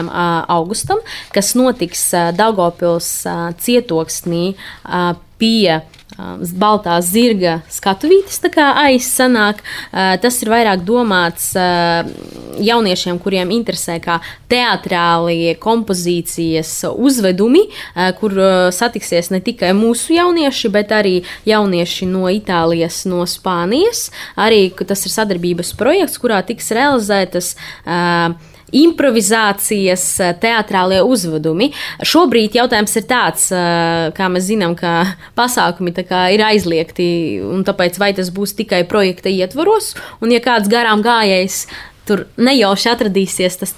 augustam, 0.56 1.02
kas 1.36 1.52
notiks 1.60 2.06
Daugopils 2.38 3.10
cietoksnī 3.60 4.54
pie 5.38 5.82
baltā 6.58 6.98
zirga 7.06 7.62
skatuvītes 7.70 8.42
aizsanāk. 8.58 9.62
Tas 9.92 10.42
ir 10.42 10.52
vairāk 10.52 10.84
domāts 10.88 11.52
jauniešiem, 12.58 13.20
kuriem 13.22 13.52
interesē 13.54 14.00
kā 14.02 14.20
teātrālie 14.50 15.56
kompozīcijas 15.62 16.74
uzvedumi, 16.96 17.68
kur 18.20 18.34
satiksies 18.74 19.32
ne 19.34 19.42
tikai 19.44 19.74
mūsu 19.78 20.16
jaunieši, 20.18 20.74
bet 20.74 20.92
arī 20.96 21.16
jaunieši 21.46 22.10
no 22.10 22.28
Itālijas, 22.34 23.06
no 23.06 23.26
Spānijas. 23.30 24.10
Arī 24.36 24.72
tas 24.88 25.06
ir 25.06 25.14
sadarbības 25.14 25.74
projekts, 25.78 26.18
kurā 26.22 26.42
tiks 26.46 26.72
realizētas 26.74 27.54
uh, 27.86 28.34
improvizācijas, 28.76 30.06
eh, 30.20 30.34
teātrālie 30.42 31.00
uzvedumi. 31.06 31.72
Šobrīd 32.04 32.58
jautājums 32.60 32.96
ir 32.98 33.04
tāds, 33.04 33.52
eh, 33.52 34.12
kā 34.12 34.28
mēs 34.28 34.50
zinām, 34.52 34.76
ka 34.76 35.16
pasākumi 35.38 35.94
kā 36.08 36.34
ir 36.34 36.40
aizliegti, 36.40 37.42
un 37.42 37.64
tāpēc 37.64 37.98
vai 37.98 38.14
tas 38.14 38.30
būs 38.30 38.56
tikai 38.56 38.84
projekta 38.88 39.30
ietvaros, 39.30 39.96
un 40.22 40.32
ja 40.32 40.40
kāds 40.40 40.68
garām 40.68 41.02
gājējs 41.02 41.68
tur 42.08 42.24
nejauši 42.40 42.90
atradīsies, 42.92 43.58
tas 43.62 43.74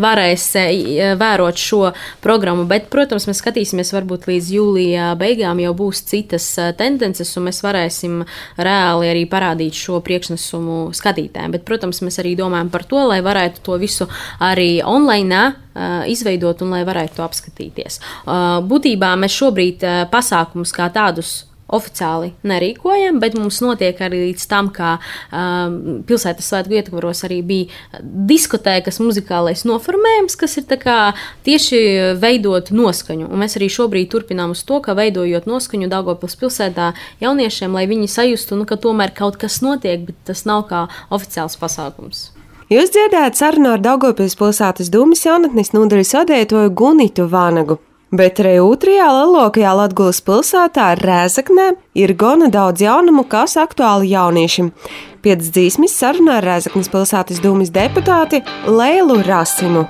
varēs 0.00 0.46
e, 0.58 0.64
e, 0.64 1.10
vērot 1.18 1.60
šo 1.60 1.92
programmu. 2.24 2.66
Bet, 2.70 2.88
protams, 2.92 3.28
mēs 3.28 3.42
skatīsimies, 3.42 3.92
varbūt 3.96 4.28
līdz 4.30 4.50
jūlijā 4.56 5.08
beigām 5.20 5.60
jau 5.62 5.74
būs 5.78 6.02
citas 6.08 6.46
e, 6.58 6.70
tendences, 6.78 7.34
un 7.38 7.48
mēs 7.48 7.60
varēsim 7.64 8.22
reāli 8.56 9.12
arī 9.12 9.24
parādīt 9.30 9.78
šo 9.78 10.00
priekšnesumu 10.04 10.80
skatītājiem. 10.96 11.54
Bet, 11.56 11.66
protams, 11.68 12.02
mēs 12.06 12.20
arī 12.22 12.34
domājam 12.38 12.72
par 12.72 12.86
to, 12.88 13.04
lai 13.12 13.20
varētu 13.24 13.64
to 13.68 13.78
visu 13.80 14.08
arī 14.40 14.78
online 14.84 15.44
izveidot 16.10 16.64
un 16.64 16.72
lai 16.74 16.80
varētu 16.82 17.20
to 17.20 17.22
apskatīties. 17.22 18.00
Būtībā 18.66 19.12
mēs 19.20 19.36
šobrīd 19.38 19.84
pasākumus 20.10 20.72
kā 20.74 20.88
tādus 20.90 21.44
oficiāli 21.68 22.32
nerīkojam, 22.48 23.18
bet 23.22 23.36
mums 23.38 23.60
notiek 23.64 23.98
arī 24.04 24.22
līdz 24.28 24.46
tam, 24.50 24.70
kā 24.74 24.96
um, 24.98 26.00
pilsētas 26.08 26.48
svētku 26.48 26.78
ietvaros 26.78 27.24
arī 27.28 27.40
bija 27.46 28.00
diskotēkas 28.02 29.00
muzikālais 29.04 29.64
noformējums, 29.68 30.38
kas 30.40 30.58
ir 30.60 30.68
tieši 31.44 31.82
veidot 32.20 32.72
noskaņu. 32.74 33.28
Un 33.28 33.44
mēs 33.44 33.58
arī 33.60 33.68
šobrīd 33.72 34.10
turpinām 34.12 34.56
uz 34.56 34.64
to, 34.68 34.80
ka 34.84 34.96
veidojot 34.98 35.48
noskaņu 35.48 35.90
Dāngopils 35.92 36.38
pilsētā 36.40 36.92
jauniešiem, 37.22 37.76
lai 37.76 37.86
viņi 37.90 38.08
sajustu, 38.12 38.58
nu, 38.58 38.68
ka 38.68 38.80
tomēr 38.80 39.14
kaut 39.16 39.40
kas 39.40 39.60
notiek, 39.64 40.08
bet 40.08 40.18
tas 40.28 40.44
nav 40.48 40.66
kā 40.70 40.86
oficiāls 41.14 41.58
pasākums. 41.60 42.28
Jūs 42.68 42.90
dzirdējāt 42.92 43.38
sarunu 43.38 43.70
ar 43.72 43.80
Daugopils 43.80 44.36
pilsētas 44.36 44.90
dūmas 44.92 45.24
jaunatnes 45.24 45.72
nodaļas 45.72 46.12
vadētoju 46.18 46.74
Gunitu 46.76 47.24
Vānagu. 47.32 47.78
Bet 48.08 48.40
arī 48.40 48.54
otrajā 48.64 49.04
lielākajā 49.12 49.74
Latvijas 49.76 50.22
pilsētā, 50.24 50.86
Rēzaknē, 50.96 51.74
ir 51.92 52.14
gana 52.16 52.48
daudz 52.48 52.80
jaunumu, 52.80 53.26
kas 53.28 53.58
aktuāli 53.60 54.14
jauniešiem. 54.14 54.72
Pēc 55.20 55.50
dzīsmes 55.52 55.92
sarunā 55.92 56.38
ar 56.40 56.48
Rēzaknes 56.54 56.88
pilsētas 56.88 57.44
dūmas 57.44 57.74
deputāti 57.74 58.40
Leilu 58.64 59.20
Rasimu. 59.28 59.84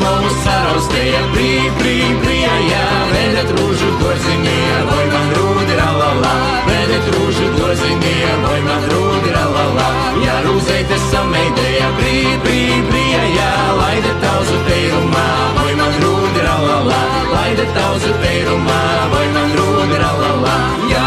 Ja 0.00 0.06
imavu 0.08 0.30
saraustēja 0.44 1.20
brī, 1.34 1.48
brī, 1.76 1.96
brījā, 2.22 2.52
jā, 2.70 2.84
vedet 3.10 3.50
rūžu 3.52 3.88
dorzinie, 4.00 4.78
vai 4.88 5.04
man 5.12 5.28
rūdi 5.36 5.76
rallala, 5.76 6.32
vedet 6.64 7.10
rūžu 7.16 7.48
dorzinie, 7.58 8.30
vai 8.46 8.60
man 8.64 8.86
rūdi 8.92 9.34
rallala, 9.34 9.88
ja 10.24 10.38
rūzeite 10.46 10.96
sameidēja 11.10 11.90
brī, 11.98 12.16
brī, 12.46 12.62
brījā, 12.88 13.22
jā, 13.36 13.52
laide 13.76 14.14
tauzu 14.24 14.56
teirumā, 14.70 15.28
vai 15.60 15.74
man 15.82 16.00
rūdi 16.06 16.46
rallala, 16.48 17.00
laide 17.34 17.68
tauzu 17.76 18.16
teirumā, 18.24 18.82
vai 19.12 19.26
man 19.36 19.52
rūdi 19.60 20.00
rallala, 20.00 20.56
ja 20.88 21.04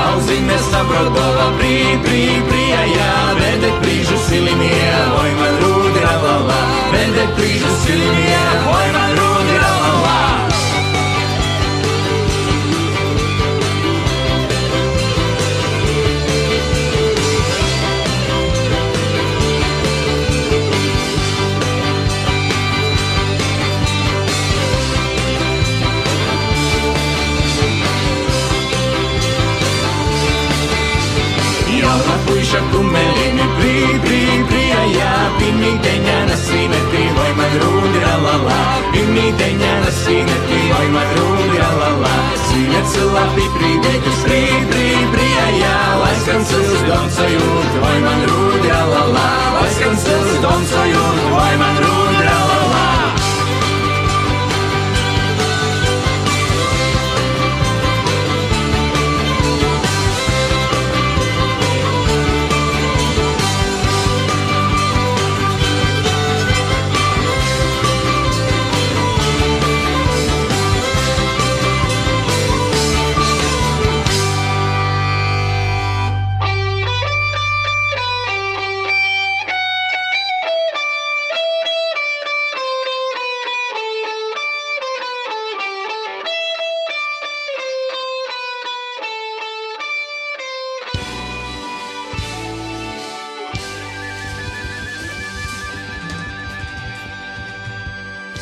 Greetings 7.44 7.86
to 7.86 7.92
me 7.92 8.24
at 8.40 8.56
a 8.56 8.64
point 8.64 8.96
I 8.96 9.14
ruled. 9.18 9.34
Puxa 32.26 32.60
com 32.72 33.13
pirmīteņā 39.34 39.74
nasīneti, 39.84 40.60
vai 40.70 40.88
man 40.94 41.10
rūdi 41.18 41.58
rallala, 41.58 42.14
sīnets 42.48 42.96
labi 43.14 43.46
brīdēkas, 43.56 44.24
brī, 44.28 44.42
brī, 44.70 44.90
brījā, 45.14 45.76
lai 46.02 46.16
skan 46.24 46.46
sils 46.46 46.84
domsajūt, 46.88 47.80
vai 47.82 47.96
man 48.04 48.26
rūdi 48.30 48.44
rallala, 48.44 48.53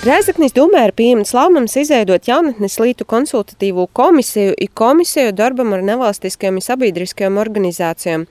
Rēzaknis 0.02 0.56
Dumē 0.58 0.88
ir 0.88 0.92
pieņemts 0.98 1.30
lēmums 1.38 1.76
izveidot 1.78 2.26
jaunatnes 2.26 2.80
lītu 2.82 3.06
konsultatīvo 3.06 3.84
komisiju 3.94 4.56
i 4.58 4.66
komisiju 4.66 5.30
darbam 5.38 5.76
ar 5.76 5.84
nevalstiskajām 5.86 6.56
un 6.58 6.64
sabiedriskajām 6.66 7.36
organizācijām. 7.38 8.24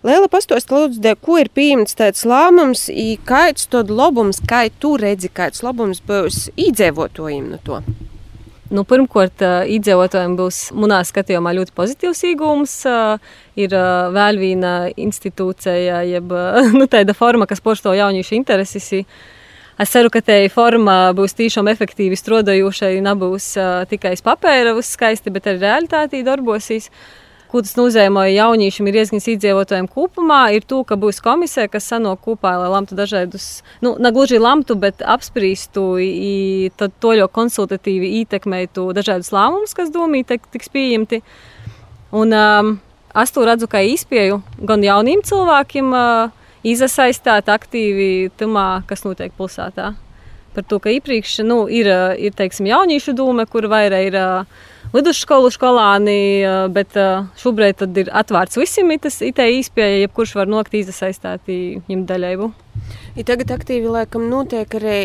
Lēla 0.00 0.30
pastost 0.32 0.70
lūdzu, 0.72 1.02
ko 1.20 1.34
ir 1.42 1.50
pieņemts 1.52 1.98
tāds 1.98 2.24
lēmums, 2.24 2.86
i 2.88 3.18
kāds 3.28 3.68
tad 3.68 3.92
labums, 3.92 4.40
kā 4.48 4.62
tu 4.80 4.94
redzi, 4.96 5.28
kāds 5.28 5.60
labums 5.60 6.00
būs 6.08 6.46
īdzēvotājiem 6.56 7.50
no 7.52 7.58
to? 7.66 7.82
Nu, 8.72 8.86
pirmkārt, 8.88 9.44
iedzīvotājiem 9.44 10.38
būs 10.38 10.62
manā 10.72 11.02
skatījumā 11.04 11.52
ļoti 11.58 11.74
pozitīvs 11.76 12.24
iegūms. 12.30 12.78
Ir 13.60 13.76
vēl 14.16 14.40
viena 14.40 14.72
institūcija, 14.96 16.00
jeb 16.14 16.32
nu, 16.78 16.88
tāda 16.88 17.12
forma, 17.18 17.50
kas 17.50 17.60
porsto 17.60 17.92
jauniešu 17.92 18.38
intereses. 18.38 18.88
Es 19.80 19.94
ceru, 19.94 20.10
ka 20.12 20.20
tā 20.20 20.42
forma 20.52 21.14
būs 21.16 21.32
tiešām 21.38 21.70
efektīvi 21.72 22.18
strādājoša, 22.18 22.90
nebūs 23.00 23.46
tikai 23.88 24.12
uz 24.12 24.20
papēra 24.24 24.74
skaisti, 24.84 25.32
bet 25.32 25.46
arī 25.48 25.62
realitātī 25.62 26.20
darbosies. 26.26 26.90
Ko 27.50 27.62
tas 27.64 27.72
nozīmē 27.74 28.26
jauniešiem, 28.30 28.86
ir 28.86 28.98
iesniegts 29.00 29.30
iedzīvotājiem 29.32 29.88
kopumā, 29.90 30.52
ir 30.54 30.66
to, 30.68 30.84
ka 30.86 30.94
būs 31.00 31.18
komisija, 31.24 31.64
kas 31.72 31.88
sanāk 31.90 32.20
kopā, 32.22 32.52
lai 32.60 32.68
lemtu 32.70 32.94
dažādus, 32.94 33.46
nu, 33.82 33.96
ne 33.98 34.12
gluži 34.14 34.38
lemtu, 34.38 34.76
bet 34.78 35.00
apspriestu, 35.02 35.86
tad 36.78 36.94
to 37.02 37.16
jau 37.16 37.26
konsultatīvi 37.40 38.12
ietekmētu 38.20 38.84
dažādus 38.94 39.32
lēmumus, 39.34 39.74
kas 39.74 39.90
domāti 39.90 40.38
tiks 40.52 40.70
pieņemti. 40.70 41.22
Un 42.20 42.36
um, 42.36 42.70
es 43.18 43.34
to 43.34 43.48
redzu 43.48 43.66
kā 43.72 43.82
izpēju 43.96 44.42
gan 44.68 44.86
jauniem 44.86 45.24
cilvēkiem, 45.26 45.90
uh, 45.90 46.39
izasaistīt 46.66 47.50
aktīvi 47.50 48.30
tamā, 48.40 48.82
kas 48.88 49.04
notiek 49.06 49.34
pilsētā. 49.38 49.94
Par 50.50 50.66
to, 50.66 50.80
ka 50.82 50.90
iepriekš 50.90 51.44
nu, 51.46 51.62
ir, 51.70 51.86
ir 52.18 52.34
teiksim, 52.34 52.66
jauniešu 52.66 53.14
doma, 53.14 53.46
kur 53.46 53.68
vairāk 53.70 54.08
ir 54.08 54.16
vidusskolu 54.90 55.50
skolāni, 55.54 56.42
bet 56.74 56.96
šobrīd 57.38 57.84
ir 58.02 58.10
atvērts 58.10 58.58
visiem 58.58 58.90
tas 58.98 59.20
IT 59.22 59.38
izpēja, 59.60 60.02
jebkurš 60.04 60.34
var 60.40 60.50
nokt 60.50 60.74
izasaistīt 60.74 61.46
viņam 61.46 62.02
daļaibu. 62.08 62.50
Ja 63.14 63.26
tagad 63.30 63.54
aktīvi 63.54 63.90
laikam 63.90 64.26
notiek 64.30 64.74
arī 64.80 64.98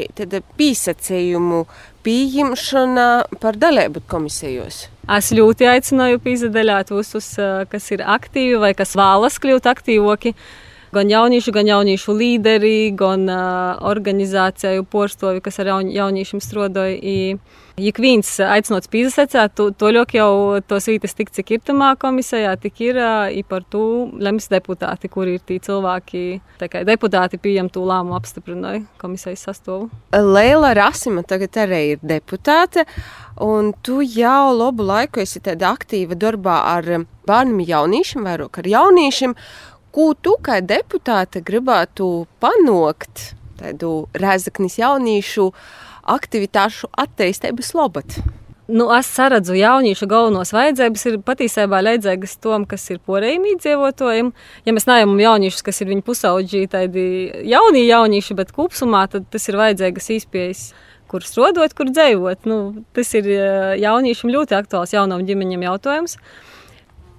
pīsacījumu 0.57 1.63
pieņemšana 2.05 3.07
par 3.41 3.57
dalību 3.61 4.01
komisijos. 4.09 4.87
Es 5.05 5.29
ļoti 5.35 5.69
aicināju 5.69 6.21
pīzdaļāt 6.25 6.93
visus, 6.93 7.35
kas 7.69 7.89
ir 7.93 8.01
aktīvi 8.01 8.57
vai 8.61 8.73
kas 8.77 8.95
vēlas 8.97 9.37
kļūt 9.41 9.69
aktīvāki 9.69 10.33
gan 10.95 11.11
jauniešu, 11.11 11.53
gan 11.55 11.67
jauniešu 11.69 12.15
līderi, 12.15 12.95
gan 12.97 13.27
uh, 13.27 13.75
organizāciju 13.91 14.87
porstovi, 14.89 15.43
kas 15.43 15.59
ar 15.61 15.73
jaun, 15.73 15.91
jauniešiem 15.93 16.43
strādāja. 16.43 17.37
Ik 17.75 17.97
viens 17.99 18.29
aicinots 18.39 18.87
pīzasecēt, 18.87 19.51
to, 19.57 19.65
to 19.75 19.89
ļoti 19.91 20.15
jau 20.15 20.61
tos 20.63 20.85
vītas 20.87 21.11
tik, 21.17 21.27
cik 21.35 21.49
ir 21.57 21.63
tamā 21.67 21.89
komisijā, 21.99 22.53
tik 22.63 22.79
ir 22.85 22.99
i 23.35 23.41
par 23.43 23.65
to 23.67 24.05
lems 24.15 24.47
deputāti, 24.47 25.11
kuri 25.11 25.35
ir 25.35 25.43
tī 25.43 25.57
cilvēki. 25.65 26.21
Tā 26.61 26.69
kā 26.71 26.85
deputāti 26.87 27.35
pieņem 27.43 27.67
to 27.75 27.83
lēmumu 27.83 28.15
apstiprināja 28.15 28.85
komisijas 29.01 29.43
sastāvu. 29.49 29.89
Leila 30.15 30.71
Rasima 30.77 31.25
tagad 31.27 31.59
arī 31.65 31.81
ir 31.97 31.99
deputāte, 31.99 32.87
un 33.43 33.73
tu 33.83 33.99
jau 33.99 34.55
labu 34.55 34.87
laiku 34.87 35.25
esi 35.25 35.43
tāda 35.43 35.73
aktīva 35.75 36.15
darbā 36.15 36.61
ar 36.77 36.91
bērniem 37.27 37.59
jauniešiem, 37.67 38.23
vairāk 38.23 38.63
ar 38.63 38.71
jauniešiem. 38.71 39.35
Ko 39.95 40.11
tu 40.19 40.35
kā 40.43 40.59
deputāte 40.59 41.39
gribētu 41.45 42.25
panākt 42.43 43.29
tādu 43.55 44.09
Rēzaknis 44.11 44.75
jauniešu 44.81 45.51
aktivitāšu 46.11 46.89
attīstības 46.99 47.71
labad? 47.77 48.17
Nu, 48.67 48.87
es 48.91 49.07
saredzu, 49.13 49.53
jauniešu 49.55 50.07
galvenos 50.09 50.49
vajadzības 50.55 51.05
ir 51.05 51.19
patiesībā 51.23 51.79
līdzīgas 51.85 52.33
tam, 52.41 52.65
kas 52.65 52.89
ir 52.89 52.97
porējiem 53.05 53.45
iedzīvotājiem. 53.51 54.31
Ja 54.65 54.73
mēs 54.73 54.87
neejam 54.89 55.13
jauniešus, 55.21 55.61
kas 55.67 55.79
ir 55.79 55.91
viņu 55.93 56.03
pusauģi, 56.07 56.63
tādi 56.73 57.05
jaunie 57.45 57.85
jaunieši, 57.85 58.35
bet 58.39 58.51
kopumā 58.57 59.05
tas 59.13 59.47
ir 59.47 59.59
vajadzīgas 59.61 60.11
izpējas 60.17 60.65
kur 61.11 61.23
strādāt, 61.23 61.77
kur 61.77 61.93
dzīvot. 61.93 62.49
Nu, 62.49 62.57
tas 62.97 63.13
ir 63.15 63.29
jauniešiem 63.79 64.33
ļoti 64.33 64.57
aktuāls 64.57 64.95
jaunam 64.97 65.23
ģimeņam 65.27 65.69
jautājums. 65.69 66.17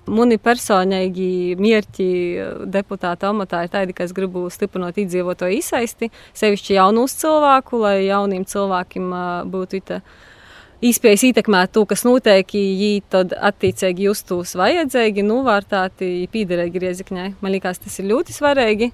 Mani 0.06 0.38
personīgi 0.38 1.56
mērķi 1.58 2.06
deputāta 2.70 3.32
amatā 3.32 3.64
ir 3.66 3.72
tādi, 3.72 3.96
ka 3.96 4.04
es 4.06 4.14
gribu 4.14 4.44
stiprināt 4.54 5.00
iedzīvotāju 5.02 5.58
izsaisti, 5.58 6.12
sevišķi 6.38 6.76
jaunus 6.78 7.16
cilvēku, 7.18 7.80
lai 7.82 7.96
jauniem 8.06 8.46
cilvēkiem 8.46 9.10
būtu 9.50 9.80
ita 9.80 10.00
iespējas 10.84 11.26
ietekmēt 11.30 11.74
to, 11.74 11.84
kas 11.88 12.04
notiek, 12.06 12.46
viņi 12.46 13.02
tad 13.10 13.34
attiecīgi 13.34 14.06
justos 14.06 14.54
vajadzīgi, 14.58 15.24
novērtēti, 15.26 16.10
pīderīgi 16.32 16.82
riezikņai. 16.86 17.28
Man 17.40 17.56
liekas, 17.56 17.82
tas 17.82 17.98
ir 18.00 18.10
ļoti 18.12 18.36
svarīgi. 18.36 18.90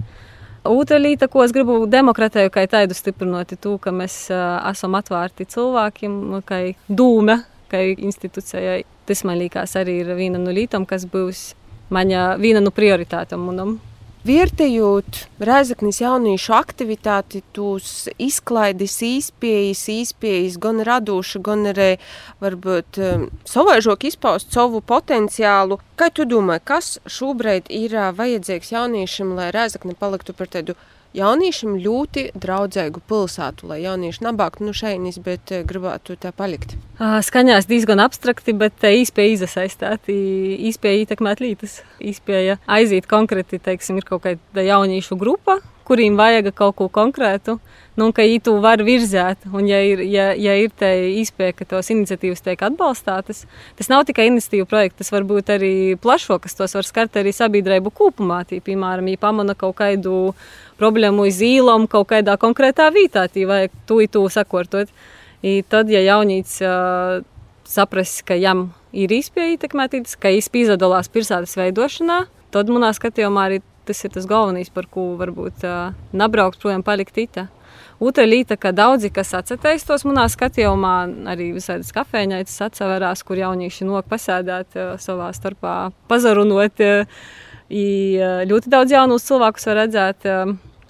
Otra 0.68 0.98
lieta, 1.01 1.27
ko 1.27 1.42
es 1.42 1.53
gribu 1.55 1.81
demokratēju, 1.90 2.53
kā 2.55 2.62
tādu 2.70 2.94
stiprinot, 2.94 3.51
ir 3.51 3.59
to, 3.61 3.75
ka 3.83 3.90
mēs 3.90 4.29
uh, 4.31 4.61
esam 4.70 4.94
atvērti 4.94 5.48
cilvēkiem, 5.51 6.20
kā 6.46 6.61
dūme, 6.87 7.40
kā 7.73 7.85
institūcijai. 7.93 8.83
Tas 9.09 9.25
man 9.29 9.41
liekas 9.41 9.75
arī 9.81 10.03
ir 10.05 10.13
viena 10.19 10.41
no 10.41 10.53
lietām, 10.55 10.87
kas 10.89 11.09
būs 11.09 11.53
mana 11.93 12.35
viena 12.41 12.63
no 12.63 12.73
prioritātēm 12.75 13.49
manam. 13.49 13.81
Vērtējot 14.23 15.17
Rēzaknis 15.43 15.97
jauniešu 15.99 16.53
aktivitāti, 16.55 17.41
tūs 17.57 18.05
izklaides, 18.23 18.95
īspējas, 19.03 19.81
īspējas, 19.91 20.61
gan 20.63 20.79
radoša, 20.87 21.41
gan 21.43 21.67
arī 21.73 21.89
varbūt 22.45 23.01
um, 23.03 23.25
savaižok 23.51 24.07
izpaust 24.13 24.55
savu 24.55 24.79
potenciālu. 24.79 25.81
Kā 25.99 26.07
tu 26.15 26.23
domā, 26.31 26.61
kas 26.63 27.01
šobrīd 27.11 27.67
ir 27.75 27.99
uh, 27.99 28.13
vajadzīgs 28.15 28.71
jauniešiem, 28.77 29.35
lai 29.35 29.51
Rēzakni 29.59 29.99
paliktu 29.99 30.39
par 30.39 30.55
tādu 30.55 30.79
jauniešiem 31.16 31.77
ļoti 31.83 32.25
draudzīgu 32.38 33.03
pilsētu, 33.09 33.68
lai 33.70 33.83
jaunieši 33.83 34.25
nabāktu 34.25 34.66
no 34.66 34.75
šejienes, 34.77 35.20
bet 35.25 35.53
eh, 35.55 35.64
gribētu 35.68 36.16
tā 36.20 36.33
palikt? 36.37 36.77
Skaņās 36.98 37.68
diezgan 37.70 38.03
abstrakti, 38.05 38.55
bet 38.57 38.85
īspēja 38.87 39.37
izasaistīt, 39.37 40.11
īspēja 40.70 41.05
ietekmēt 41.05 41.42
lītas, 41.42 41.81
īspēja 42.03 42.59
aiziet 42.70 43.09
konkrēti, 43.11 43.61
teiksim, 43.62 43.98
ir 44.01 44.09
kaut 44.09 44.25
kāda 44.27 44.66
jauniešu 44.66 45.18
grupa, 45.20 45.59
kuriem 45.88 46.16
vajag 46.20 46.53
kaut 46.57 46.77
ko 46.79 46.88
konkrētu, 46.92 47.59
nu, 48.00 48.09
ka 48.14 48.24
viņi 48.24 48.42
to 48.46 48.55
var 48.64 48.83
virzēt. 48.85 49.46
Un, 49.52 49.66
ja 49.68 49.81
ir, 49.85 50.02
ja, 50.09 50.31
ja 50.38 50.55
ir 50.61 50.72
tā 50.78 50.90
izpēja, 51.20 51.57
ka 51.59 51.66
tos 51.74 51.90
iniciatīvas 51.92 52.44
tiek 52.44 52.64
atbalstātas, 52.64 53.44
tas 53.78 53.90
nav 53.92 54.07
tikai 54.09 54.28
iniciatīvu 54.31 54.68
projekts, 54.70 55.02
tas 55.02 55.12
var 55.14 55.26
būt 55.28 55.52
arī 55.55 55.72
plašāks, 56.02 56.57
tos 56.59 56.76
var 56.78 56.88
skart 56.88 57.18
arī 57.20 57.35
sabiedrību 57.37 57.92
kopumā. 57.94 58.42
Piemēram, 58.52 59.11
ja 59.12 59.20
pamana 59.20 59.57
kaut 59.59 59.76
kādu 59.81 60.33
problēmu 60.81 61.28
uz 61.28 61.42
īlom 61.44 61.88
kaut 61.90 62.11
kādā 62.12 62.38
konkrētā 62.40 62.88
vietā, 62.94 63.26
tī 63.31 63.46
vajag 63.48 63.74
to 63.87 64.00
ītu 64.05 64.24
sakortot. 64.33 64.92
I 65.42 65.61
tad, 65.66 65.90
ja 65.90 65.98
jaunīts 66.05 66.61
uh, 66.62 67.24
saprast, 67.66 68.22
ka 68.28 68.37
jam 68.38 68.70
ir 68.94 69.11
izpēja 69.11 69.57
ietekmētītas, 69.57 70.14
ka 70.20 70.31
izpīzadalās 70.37 71.11
pilsētas 71.11 71.57
veidošanā, 71.59 72.22
tad 72.55 72.70
manā 72.70 72.92
skatījumā 72.94 73.48
arī 73.48 73.59
tas 73.88 74.05
ir 74.07 74.12
tas 74.14 74.28
galvenais, 74.31 74.70
par 74.70 74.87
ko 74.87 75.16
varbūt 75.18 75.64
uh, 75.66 75.96
nabraukt 76.14 76.62
projām 76.62 76.85
palikt 76.87 77.18
itā. 77.18 77.48
Lieta, 78.27 78.57
ka 78.59 78.73
daudzi, 78.75 79.12
kas 79.15 79.31
tos 79.87 80.03
manā 80.03 80.25
skatījumā, 80.27 80.95
arī 81.31 81.53
visādas 81.55 81.93
kafejnīcas 81.95 82.57
atseverās, 82.67 83.23
kur 83.23 83.38
jaunieši 83.38 83.87
nok 83.87 84.09
pasēdēt 84.11 84.75
uh, 84.75 84.93
savā 84.99 85.31
starpā, 85.37 85.93
pazarunot. 86.11 86.83
I, 86.83 87.87
uh, 88.19 88.43
ļoti 88.51 88.73
daudz 88.73 88.93
jaunus 88.93 89.29
cilvēkus 89.29 89.71
var 89.71 89.83
redzēt. 89.85 90.27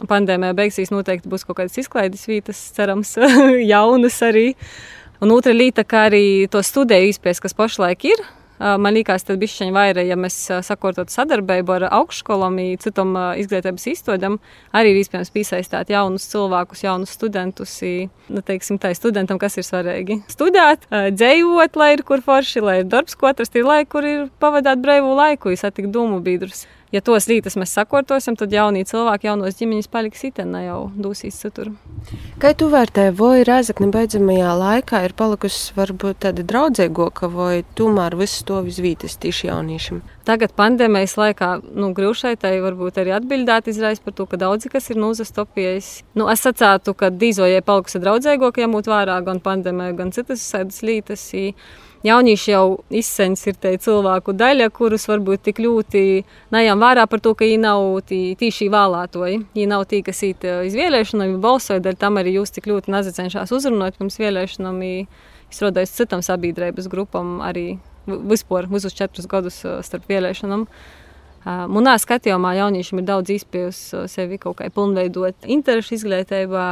Pandēmija 0.08 0.56
beigsies, 0.58 0.90
noteikti 0.90 1.30
būs 1.30 1.44
kaut 1.46 1.60
kādas 1.60 1.76
izklaides 1.78 2.24
vietas, 2.26 2.58
cerams, 2.74 3.12
jaunas 3.74 4.16
arī. 4.24 4.54
Un 5.22 5.30
otra 5.36 5.52
lieta, 5.54 5.84
ka 5.84 6.08
arī 6.08 6.48
to 6.50 6.64
studiju 6.64 7.12
izpējas, 7.12 7.42
kas 7.44 7.54
pašlaik 7.54 8.08
ir, 8.08 8.24
Man 8.62 8.94
liekas, 8.94 9.24
tas 9.26 9.38
bija 9.40 9.66
vairāk, 9.74 10.06
ja 10.06 10.14
mēs 10.14 10.36
sakotot 10.62 11.10
sadarbību 11.10 11.74
ar 11.74 11.86
augšskolām, 11.98 12.60
citam 12.82 13.16
izglītības 13.40 13.88
izstādēm, 13.90 14.36
arī 14.76 14.92
ir 14.92 15.00
iespējams 15.00 15.32
piesaistīt 15.34 15.90
jaunus 15.90 16.28
cilvēkus, 16.30 16.84
jaunus 16.84 17.14
studentus. 17.16 17.74
Nu, 18.30 18.44
teiksim, 18.46 18.78
tā 18.78 18.92
ir 18.92 19.00
studentam, 19.00 19.40
kas 19.42 19.58
ir 19.58 19.66
svarīgi. 19.66 20.20
Studēt, 20.30 20.86
dzējot, 20.90 21.80
lai 21.80 21.90
ir 21.96 22.04
kur 22.06 22.22
forši, 22.22 22.62
lai 22.62 22.76
ir 22.84 22.86
darbs, 22.92 23.18
ko 23.18 23.32
atrast, 23.32 23.58
ir 23.58 23.66
laiku, 23.66 23.96
kur 23.96 24.06
ir 24.06 24.30
pavadīt 24.42 24.84
brīvu 24.84 25.16
laiku, 25.18 25.56
satikt 25.58 25.90
domu 25.90 26.22
biedrus 26.22 26.62
ja 26.92 27.00
tos 27.04 27.26
rītus 27.30 27.56
mēs 27.60 27.72
sakortosim, 27.76 28.36
tad 28.38 28.52
jaunie 28.52 28.84
cilvēki, 28.88 29.28
jaunos 29.30 29.58
ģimenes 29.58 29.90
paliks 29.92 30.24
itena 30.28 30.62
jau 30.64 30.80
dūsīs 30.94 31.38
citur. 31.42 31.72
Kā 32.42 32.52
tu 32.58 32.68
vērtē, 32.72 33.08
vai 33.18 33.42
Rēzakne 33.46 33.90
beidzamajā 33.94 34.52
laikā 34.60 35.02
ir 35.06 35.16
palikusi 35.18 35.76
varbūt 35.78 36.22
tāda 36.26 36.44
draudzīgāka, 36.46 37.30
vai 37.32 37.62
tomēr 37.78 38.16
viss 38.20 38.44
to 38.48 38.60
visvītas 38.66 39.18
tieši 39.22 39.48
jauniešiem? 39.50 40.02
Tagad 40.22 40.52
pandēmijas 40.54 41.16
laikā, 41.18 41.48
nu, 41.74 41.88
grūšaitai 41.96 42.52
varbūt 42.62 43.00
arī 43.02 43.14
atbildēt 43.16 43.66
izraisa 43.72 44.04
par 44.04 44.14
to, 44.14 44.26
ka 44.30 44.38
daudzi, 44.38 44.70
kas 44.70 44.86
ir 44.92 45.00
nozastopījis, 45.02 45.88
nu, 46.14 46.28
es 46.30 46.44
sacātu, 46.46 46.94
ka 46.94 47.10
dīzojai 47.10 47.64
palikusi 47.66 47.98
draudzīgāka, 48.04 48.62
ja 48.62 48.70
mūtu 48.70 48.92
vērā 48.92 49.18
gan 49.26 49.42
pandēmija, 49.42 49.96
gan 49.98 50.14
citas 50.14 50.44
sēdas 50.46 50.78
lītas. 50.86 51.26
Jaunieši 52.02 52.50
jau 52.50 52.80
izsens 52.90 53.44
ir 53.46 53.58
tie 53.62 53.76
cilvēku 53.82 54.34
daļa, 54.34 54.70
kurus 54.74 55.06
varbūt 55.06 55.44
tik 55.46 55.60
ļoti 55.62 56.00
nejām 56.54 56.82
vērā 56.82 57.04
par 57.10 57.22
to, 57.22 57.34
ka 57.38 57.46
viņi 57.46 57.60
nav 57.62 57.84
tīši 58.10 58.70
vēlētoji. 58.74 59.38
Viņi 59.54 59.68
nav 59.70 59.86
tī, 59.90 60.02
kas 60.06 60.22
īt 60.26 60.46
iz 60.66 60.74
vēlēšanām, 60.78 61.38
balsoja, 61.42 61.82
dēļ 61.82 61.98
tam 62.02 62.18
arī 62.18 62.34
jūs 62.38 62.54
tik 62.54 62.66
ļoti 62.70 62.94
nezacenšās 62.94 63.54
uzrunāt 63.54 63.98
pirms 63.98 64.18
vēlēšanām, 64.22 64.82
izstrādājot 65.52 65.94
citam 65.94 66.26
sabiedrības 66.26 66.90
grupam 66.90 67.38
arī 67.46 67.76
vispār 68.06 68.68
visus 68.70 68.96
četrus 68.96 69.28
gadus 69.30 69.62
starp 69.86 70.10
vēlēšanām. 70.10 70.66
Manā 71.42 71.96
skatījumā 71.98 72.52
jauniešiem 72.54 73.00
ir 73.00 73.06
daudz 73.08 73.32
izpējas 73.34 73.78
sevi 74.12 74.36
kaut 74.38 74.60
kā 74.60 74.68
pilnveidot 74.70 75.48
interešu 75.50 75.96
izglītībā, 75.96 76.66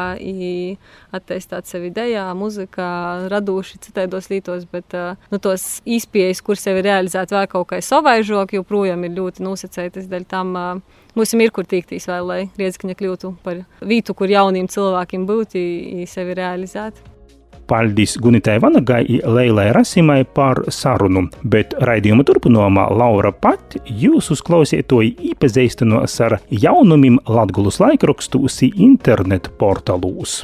attīstīt 1.19 1.67
sevi 1.67 1.91
idejā, 1.91 2.29
muzikā, 2.39 2.91
radoši 3.33 3.81
citādos 3.89 4.31
lītos, 4.31 4.69
bet 4.71 4.95
nu, 4.95 5.43
tos 5.43 5.81
izpējas, 5.83 6.43
kur 6.47 6.61
sevi 6.61 6.87
realizēt 6.87 7.35
vēl 7.35 7.51
kaut 7.51 7.73
kā 7.73 7.83
savaižok, 7.83 8.55
joprojām 8.61 9.03
ir 9.09 9.17
ļoti 9.19 9.43
nosacētas 9.43 10.07
dēļ 10.11 10.31
tam. 10.31 10.55
Mums 11.19 11.35
ir 11.35 11.51
kur 11.51 11.67
tīktīs 11.67 12.07
vēl, 12.07 12.29
lai 12.29 12.43
Riedzekņa 12.55 12.95
kļūtu 12.95 13.35
par 13.43 13.65
vietu, 13.83 14.15
kur 14.15 14.31
jauniem 14.31 14.71
cilvēkiem 14.71 15.27
būtu, 15.27 15.65
sevi 16.07 16.39
realizēt. 16.39 17.10
Paldies 17.71 18.17
Gunitai 18.19 18.59
Vanagai 18.59 19.05
un 19.23 19.35
Leilai 19.35 19.69
Rasimai 19.73 20.25
par 20.35 20.59
sarunu, 20.75 21.29
bet 21.47 21.77
raidījuma 21.87 22.27
turpinājumā 22.27 22.89
Laura 22.99 23.31
pat 23.31 23.79
jūs 23.87 24.33
uzklausītoji 24.35 25.15
iepazīstinos 25.31 26.19
ar 26.27 26.41
jaunumiem 26.51 27.21
Latgulas 27.31 27.79
laikrakstos 27.79 28.65
internetu 28.75 29.55
portālūs. 29.61 30.41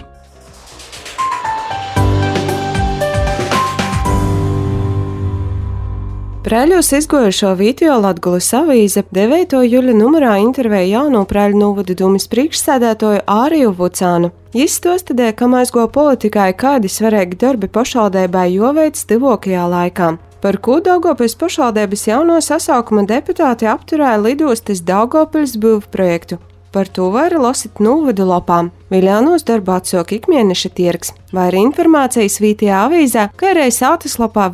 Prēļos 6.46 6.92
izgojušo 6.94 7.48
video 7.58 7.96
Latgulas 7.98 8.52
avīze 8.54 9.02
9. 9.10 9.56
jūļa 9.66 9.94
numurā 9.98 10.36
intervēja 10.38 11.00
jauno 11.00 11.24
Prēļu 11.26 11.58
novada 11.58 11.94
dūmis 11.98 12.28
priekšsēdētoju 12.30 13.24
Āriju 13.26 13.72
Vucānu. 13.74 14.28
Viņš 14.54 14.76
stostadēja, 14.78 15.34
kam 15.40 15.56
aizgo 15.58 15.88
politikai, 15.90 16.52
kādi 16.54 16.86
svarīgi 16.86 17.34
darbi 17.40 17.66
pašvaldībai 17.66 18.44
joveic 18.52 19.00
tuvākajā 19.10 19.64
laikā. 19.72 20.12
Par 20.44 20.58
ko 20.62 20.76
Daugopils 20.86 21.34
pašvaldības 21.40 22.06
jauno 22.12 22.36
sasaukuma 22.38 23.02
deputāti 23.10 23.66
apturēja 23.66 24.20
lidostas 24.22 24.84
Daugopils 24.86 25.56
būvu 25.58 25.90
projektu. 25.90 26.38
Par 26.70 26.86
to 26.86 27.08
var 27.10 27.34
lasīt 27.34 27.80
novadu 27.82 28.22
lapām. 28.28 28.68
Viljānos 28.94 29.42
darbā 29.48 29.80
atsok 29.80 30.14
ikmēneša 30.20 30.70
tirgs, 30.78 31.10
vai 31.34 31.48
arī 31.50 31.64
informācijas 31.66 32.38
vītajā 32.38 32.84
avīzē, 32.86 33.26
kā 33.34 33.50
arī 33.50 33.66
sātas 33.74 34.14
lapā 34.22 34.46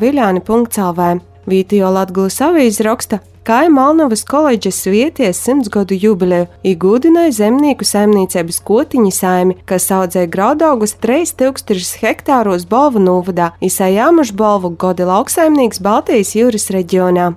Vītijo 1.48 1.90
Latgulas 1.90 2.37
avīze 2.44 2.85
raksta, 2.87 3.18
kā 3.42 3.64
Malnovas 3.66 4.22
koledžas 4.28 4.78
vieties 4.87 5.40
simts 5.42 5.70
gadu 5.72 5.96
jubileju, 5.98 6.46
iegūdināja 6.62 7.33
zemnieku 7.40 7.87
saimniecības 7.87 8.61
kotiņa 8.62 9.12
saimi, 9.16 9.57
kas 9.66 9.90
audzēja 9.90 10.31
graudaugus 10.31 10.94
3000 11.02 11.98
hektāros 12.05 12.66
Balvu 12.70 13.02
novadā, 13.02 13.52
izsajāmuši 13.61 14.37
Balvu 14.38 14.74
godi 14.78 15.09
lauksaimnieks 15.09 15.83
Baltijas 15.83 16.37
jūras 16.38 16.70
reģionā. 16.70 17.33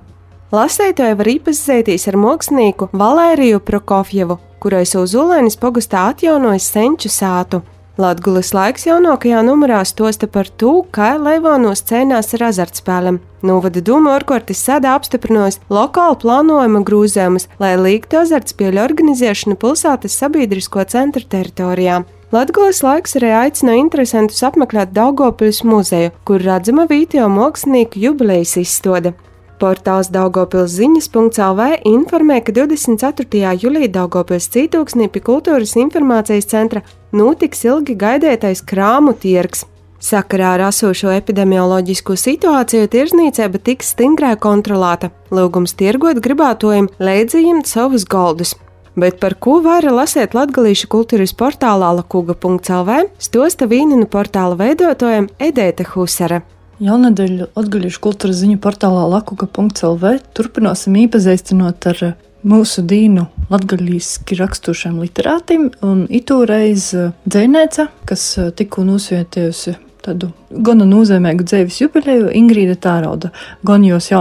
Lasētāji 0.53 1.17
var 1.17 1.27
iepazīties 1.31 2.05
ar 2.11 2.21
mākslinieku 2.21 2.91
Valēriju 2.93 3.63
Prokofjevu, 3.65 4.37
kurais 4.61 4.93
uz 4.95 5.17
Ulēnas 5.17 5.57
pogastā 5.57 6.11
atjaunojas 6.13 6.69
senču 6.69 7.09
sātu. 7.09 7.65
Latvijas 7.95 8.49
laiks 8.51 8.83
jaunākajā 8.89 9.39
numurā 9.47 9.77
stosta 9.87 10.27
par 10.27 10.49
to, 10.59 10.81
kā 10.91 11.13
Leivānos 11.15 11.79
cīnās 11.87 12.33
ar 12.35 12.49
azartspēlēm. 12.49 13.21
Novada 13.47 13.79
Duma 13.79 14.17
orkortis 14.17 14.59
sada 14.67 14.97
apstiprinājusi 14.97 15.61
lokālu 15.71 16.17
plānojuma 16.19 16.81
grūzējumus, 16.89 17.47
lai 17.61 17.77
līgtu 17.79 18.19
azartspēļu 18.19 18.81
organizēšanu 18.83 19.55
pilsētas 19.61 20.17
sabiedrisko 20.19 20.83
centru 20.91 21.23
teritorijā. 21.23 22.01
Latvijas 22.35 22.81
laiks 22.83 23.15
arī 23.15 23.31
aicina 23.31 23.77
interesantus 23.79 24.43
apmeklēt 24.43 24.91
Daugopils 24.91 25.63
muzeju, 25.63 26.11
kur 26.27 26.43
redzama 26.43 26.89
video 26.91 27.29
mākslinieku 27.31 28.01
jubilejas 28.09 28.57
izstāde. 28.59 29.15
Portāls 29.61 30.09
Daugopils 30.11 30.73
ziņas.lv 30.75 31.67
informē, 31.87 32.41
ka 32.43 32.53
24. 32.55 33.53
jūlijā 33.61 33.91
Daugopils 33.93 34.49
cītūksnī 34.53 35.07
pie 35.13 35.21
Kultūras 35.23 35.77
informācijas 35.79 36.49
centra 36.51 36.83
notiks 37.15 37.63
ilgi 37.65 37.95
gaidētais 37.99 38.63
krāmu 38.67 39.15
tirgs. 39.19 39.65
Sakarā 40.05 40.51
ar 40.57 40.65
esošo 40.67 41.09
epidemioloģisko 41.15 42.17
situāciju 42.19 42.89
tirzniecība 42.93 43.61
tiks 43.63 43.93
stingrāk 43.95 44.43
kontrolēta. 44.43 45.09
Lūgums 45.33 45.73
tirgot 45.79 46.19
gribētojiem 46.21 46.91
leidzījumt 46.99 47.65
savus 47.65 48.05
goldus. 48.05 48.53
Bet 48.95 49.19
par 49.19 49.35
ko 49.41 49.57
var 49.63 49.83
lasīt 49.91 50.35
latgalīšu 50.37 50.87
kultūras 50.91 51.35
portālā 51.35 51.91
lakuga.lv 51.97 52.99
stosta 53.19 53.67
vīninu 53.71 54.07
portāla 54.11 54.55
veidotājiem 54.61 55.31
Edēta 55.39 55.87
Husara. 55.95 56.43
Jaunadēļ 56.83 57.35
Latvijas 57.55 57.97
kultūras 58.03 58.41
ziņu 58.41 58.57
portālā 58.59 59.05
lakuga.lv 59.13 60.09
turpināsim 60.35 60.97
iepazīstinot 61.05 61.87
ar 61.91 62.01
mūsu 62.45 62.83
dīnu 62.83 63.23
latgaļīski 63.47 64.37
rakstušiem 64.41 64.97
literātiem, 65.05 65.69
un 65.85 66.03
itūreiz 66.11 66.89
dzēnēca, 67.23 67.87
kas 68.09 68.27
tikko 68.59 68.83
nosvietējusi 68.89 69.77
tādu 70.05 70.33
gana 70.51 70.87
nozīmīgu 70.89 71.47
dzīves 71.47 71.79
jubileju, 71.85 72.33
Ingrīda 72.43 72.75
Tārauda, 72.75 73.31
gan 73.65 73.87
jos 73.87 74.11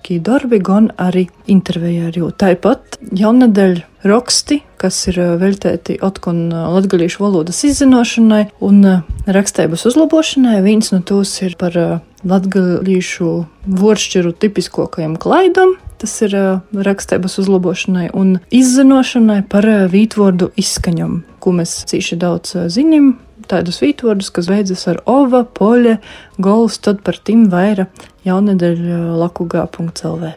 jaunākie 0.00 0.20
darbi, 0.22 0.58
gan 0.58 0.90
arī 0.98 1.28
intervijā 1.46 2.08
ar. 2.08 2.32
Tāpat 2.36 2.98
jaunadēļ 3.12 3.82
raksti, 4.04 4.62
kas 4.78 5.08
ir 5.08 5.38
veltēti 5.38 5.98
atkon 6.00 6.50
latgalīšu 6.50 7.20
valodas 7.20 7.64
izzinošanai 7.64 8.50
un 8.60 9.02
rakstības 9.26 9.86
uzlabošanai. 9.86 10.62
Viens 10.62 10.92
no 10.92 11.00
tos 11.02 11.42
ir 11.42 11.56
par 11.58 12.02
latgalīšu 12.24 13.46
voršķiru 13.66 14.32
tipiskākajam 14.40 15.16
klaidam, 15.18 15.76
tas 15.98 16.22
ir 16.22 16.34
rakstības 16.72 17.38
uzlabošanai 17.38 18.10
un 18.14 18.38
izzinošanai 18.50 19.42
par 19.48 19.66
vītvordu 19.92 20.50
izskaņam, 20.56 21.24
ko 21.40 21.52
mēs 21.52 21.84
cīši 21.86 22.16
daudz 22.16 22.56
zinām. 22.72 23.18
Tādus 23.50 23.80
vītvordus, 23.82 24.30
kas 24.30 24.46
beidzas 24.50 24.84
ar 24.90 25.00
ova, 25.10 25.42
poļa, 25.42 25.96
gols, 26.38 26.78
tad 26.78 27.00
par 27.06 27.18
tim 27.18 27.48
vaira 27.50 27.88
jaunedeļa 28.26 29.00
lakugā.lv. 29.18 30.30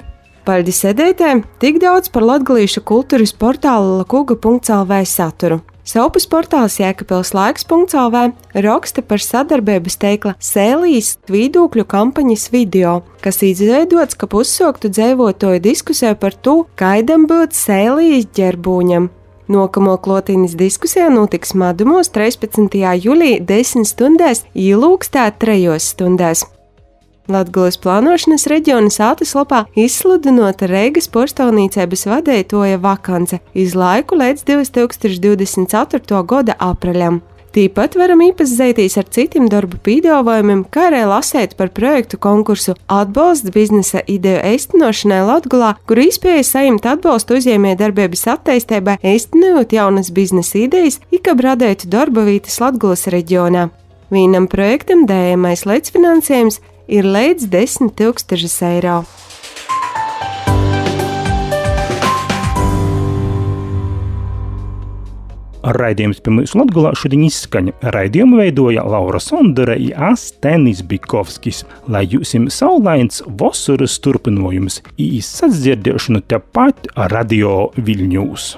Paldies 0.43 0.81
sēdētēm! 0.83 1.43
Tik 1.61 1.77
daudz 1.83 2.09
par 2.11 2.25
latgalīšu 2.27 2.81
kultūras 2.83 3.31
portāla 3.37 4.01
lakuga.lv 4.01 4.97
saturu. 5.07 5.61
Saupas 5.87 6.25
portāls 6.31 6.77
Jēkabils 6.79 7.33
laiks.lv 7.35 8.19
raksta 8.65 9.03
par 9.03 9.23
sadarbības 9.23 9.97
teikla 9.99 10.33
Sēlijas 10.39 11.17
tvīdūkļu 11.27 11.83
kampaņas 11.91 12.45
video, 12.53 13.01
kas 13.23 13.43
izveidots, 13.43 14.15
ka 14.15 14.27
uzsāktu 14.31 14.91
dzīvotoju 14.91 15.63
diskusiju 15.63 16.15
par 16.19 16.39
to, 16.39 16.61
kādam 16.79 17.27
būt 17.27 17.55
Sēlijas 17.55 18.31
ģerbūņam. 18.35 19.11
Nākamo 19.51 19.97
klotīnas 19.99 20.53
diskusijā 20.55 21.09
notiks 21.11 21.51
Madumos 21.59 22.07
13. 22.15 22.77
jūlijā 23.03 23.41
10 23.43 23.83
stundās, 23.89 24.45
ielūgstā 24.55 25.25
3 25.35 25.75
stundās. 25.83 26.45
Latvijas 27.27 27.75
plānošanas 27.83 28.47
reģiona 28.51 28.91
sātaslapā 28.91 29.65
izsludinota 29.79 30.67
Reigas 30.71 31.09
porstāvniecības 31.11 32.07
vadītoja 32.07 32.79
vakance 32.83 33.41
iz 33.53 33.75
laiku 33.75 34.15
līdz 34.19 34.47
2024. 34.47 36.23
gada 36.23 36.55
apreļam. 36.59 37.19
Tīpat 37.53 37.93
varam 37.93 38.17
iepazīties 38.25 38.95
ar 38.97 39.05
citiem 39.13 39.45
darbu 39.45 39.77
pīdāvājumiem, 39.85 40.63
kā 40.73 40.87
arī 40.87 41.03
lasīt 41.05 41.51
par 41.59 41.69
projektu 41.69 42.17
konkursu 42.17 42.73
Atbalsts 42.89 43.53
biznesa 43.53 44.01
ideju 44.09 44.39
īstenošanai 44.55 45.19
Latvijā, 45.27 45.75
kur 45.85 46.01
izspēja 46.01 46.47
saņemt 46.49 46.87
atbalstu 46.89 47.37
uzņēmējdarbības 47.37 48.25
attīstībai, 48.33 48.97
īstenojot 49.05 49.75
jaunas 49.77 50.09
biznesa 50.15 50.63
idejas, 50.63 50.97
ikab 51.13 51.45
radētu 51.45 51.91
darba 51.93 52.25
vietas 52.25 52.57
Latvijas 52.63 53.05
reģionā. 53.13 53.67
Vienam 54.09 54.49
projektam 54.49 55.05
dējamais 55.05 55.67
līdzfinansējums 55.69 56.57
ir 56.89 57.05
līdz 57.05 57.53
10 57.53 57.93
000 58.01 58.73
eiro. 58.73 59.03
Raidījums 65.63 66.19
pie 66.19 66.33
mums 66.35 66.53
Latvijā 66.59 66.91
šodien 66.99 67.23
izskaņa. 67.23 67.73
Raidījumu 67.95 68.41
veidoja 68.41 68.83
Laura 68.83 69.21
Sondere 69.23 69.77
un 69.79 69.93
Astenis 70.11 70.83
Bikovskis, 70.83 71.63
lai 71.87 72.03
jums 72.11 72.35
saulains 72.51 73.23
vasaras 73.39 73.95
turpinājums 74.03 74.81
īsadzirdēšanu 74.99 76.23
tepat 76.27 76.91
Radio 77.13 77.71
Viļņūs. 77.79 78.51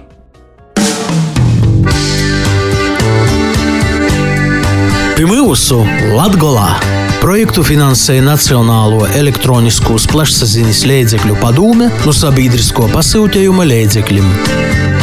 Pie 5.16 5.30
mūsu 5.30 5.78
Latgolā 6.12 6.74
projektu 7.22 7.64
finansēja 7.66 8.26
Nacionālo 8.26 9.06
elektronisko 9.18 9.96
plašsaziņas 10.12 10.82
līdzekļu 10.90 11.38
padome 11.40 11.88
no 12.04 12.14
sabiedrisko 12.14 12.90
pasūtījuma 12.92 13.66
līdzekļiem. 13.70 14.95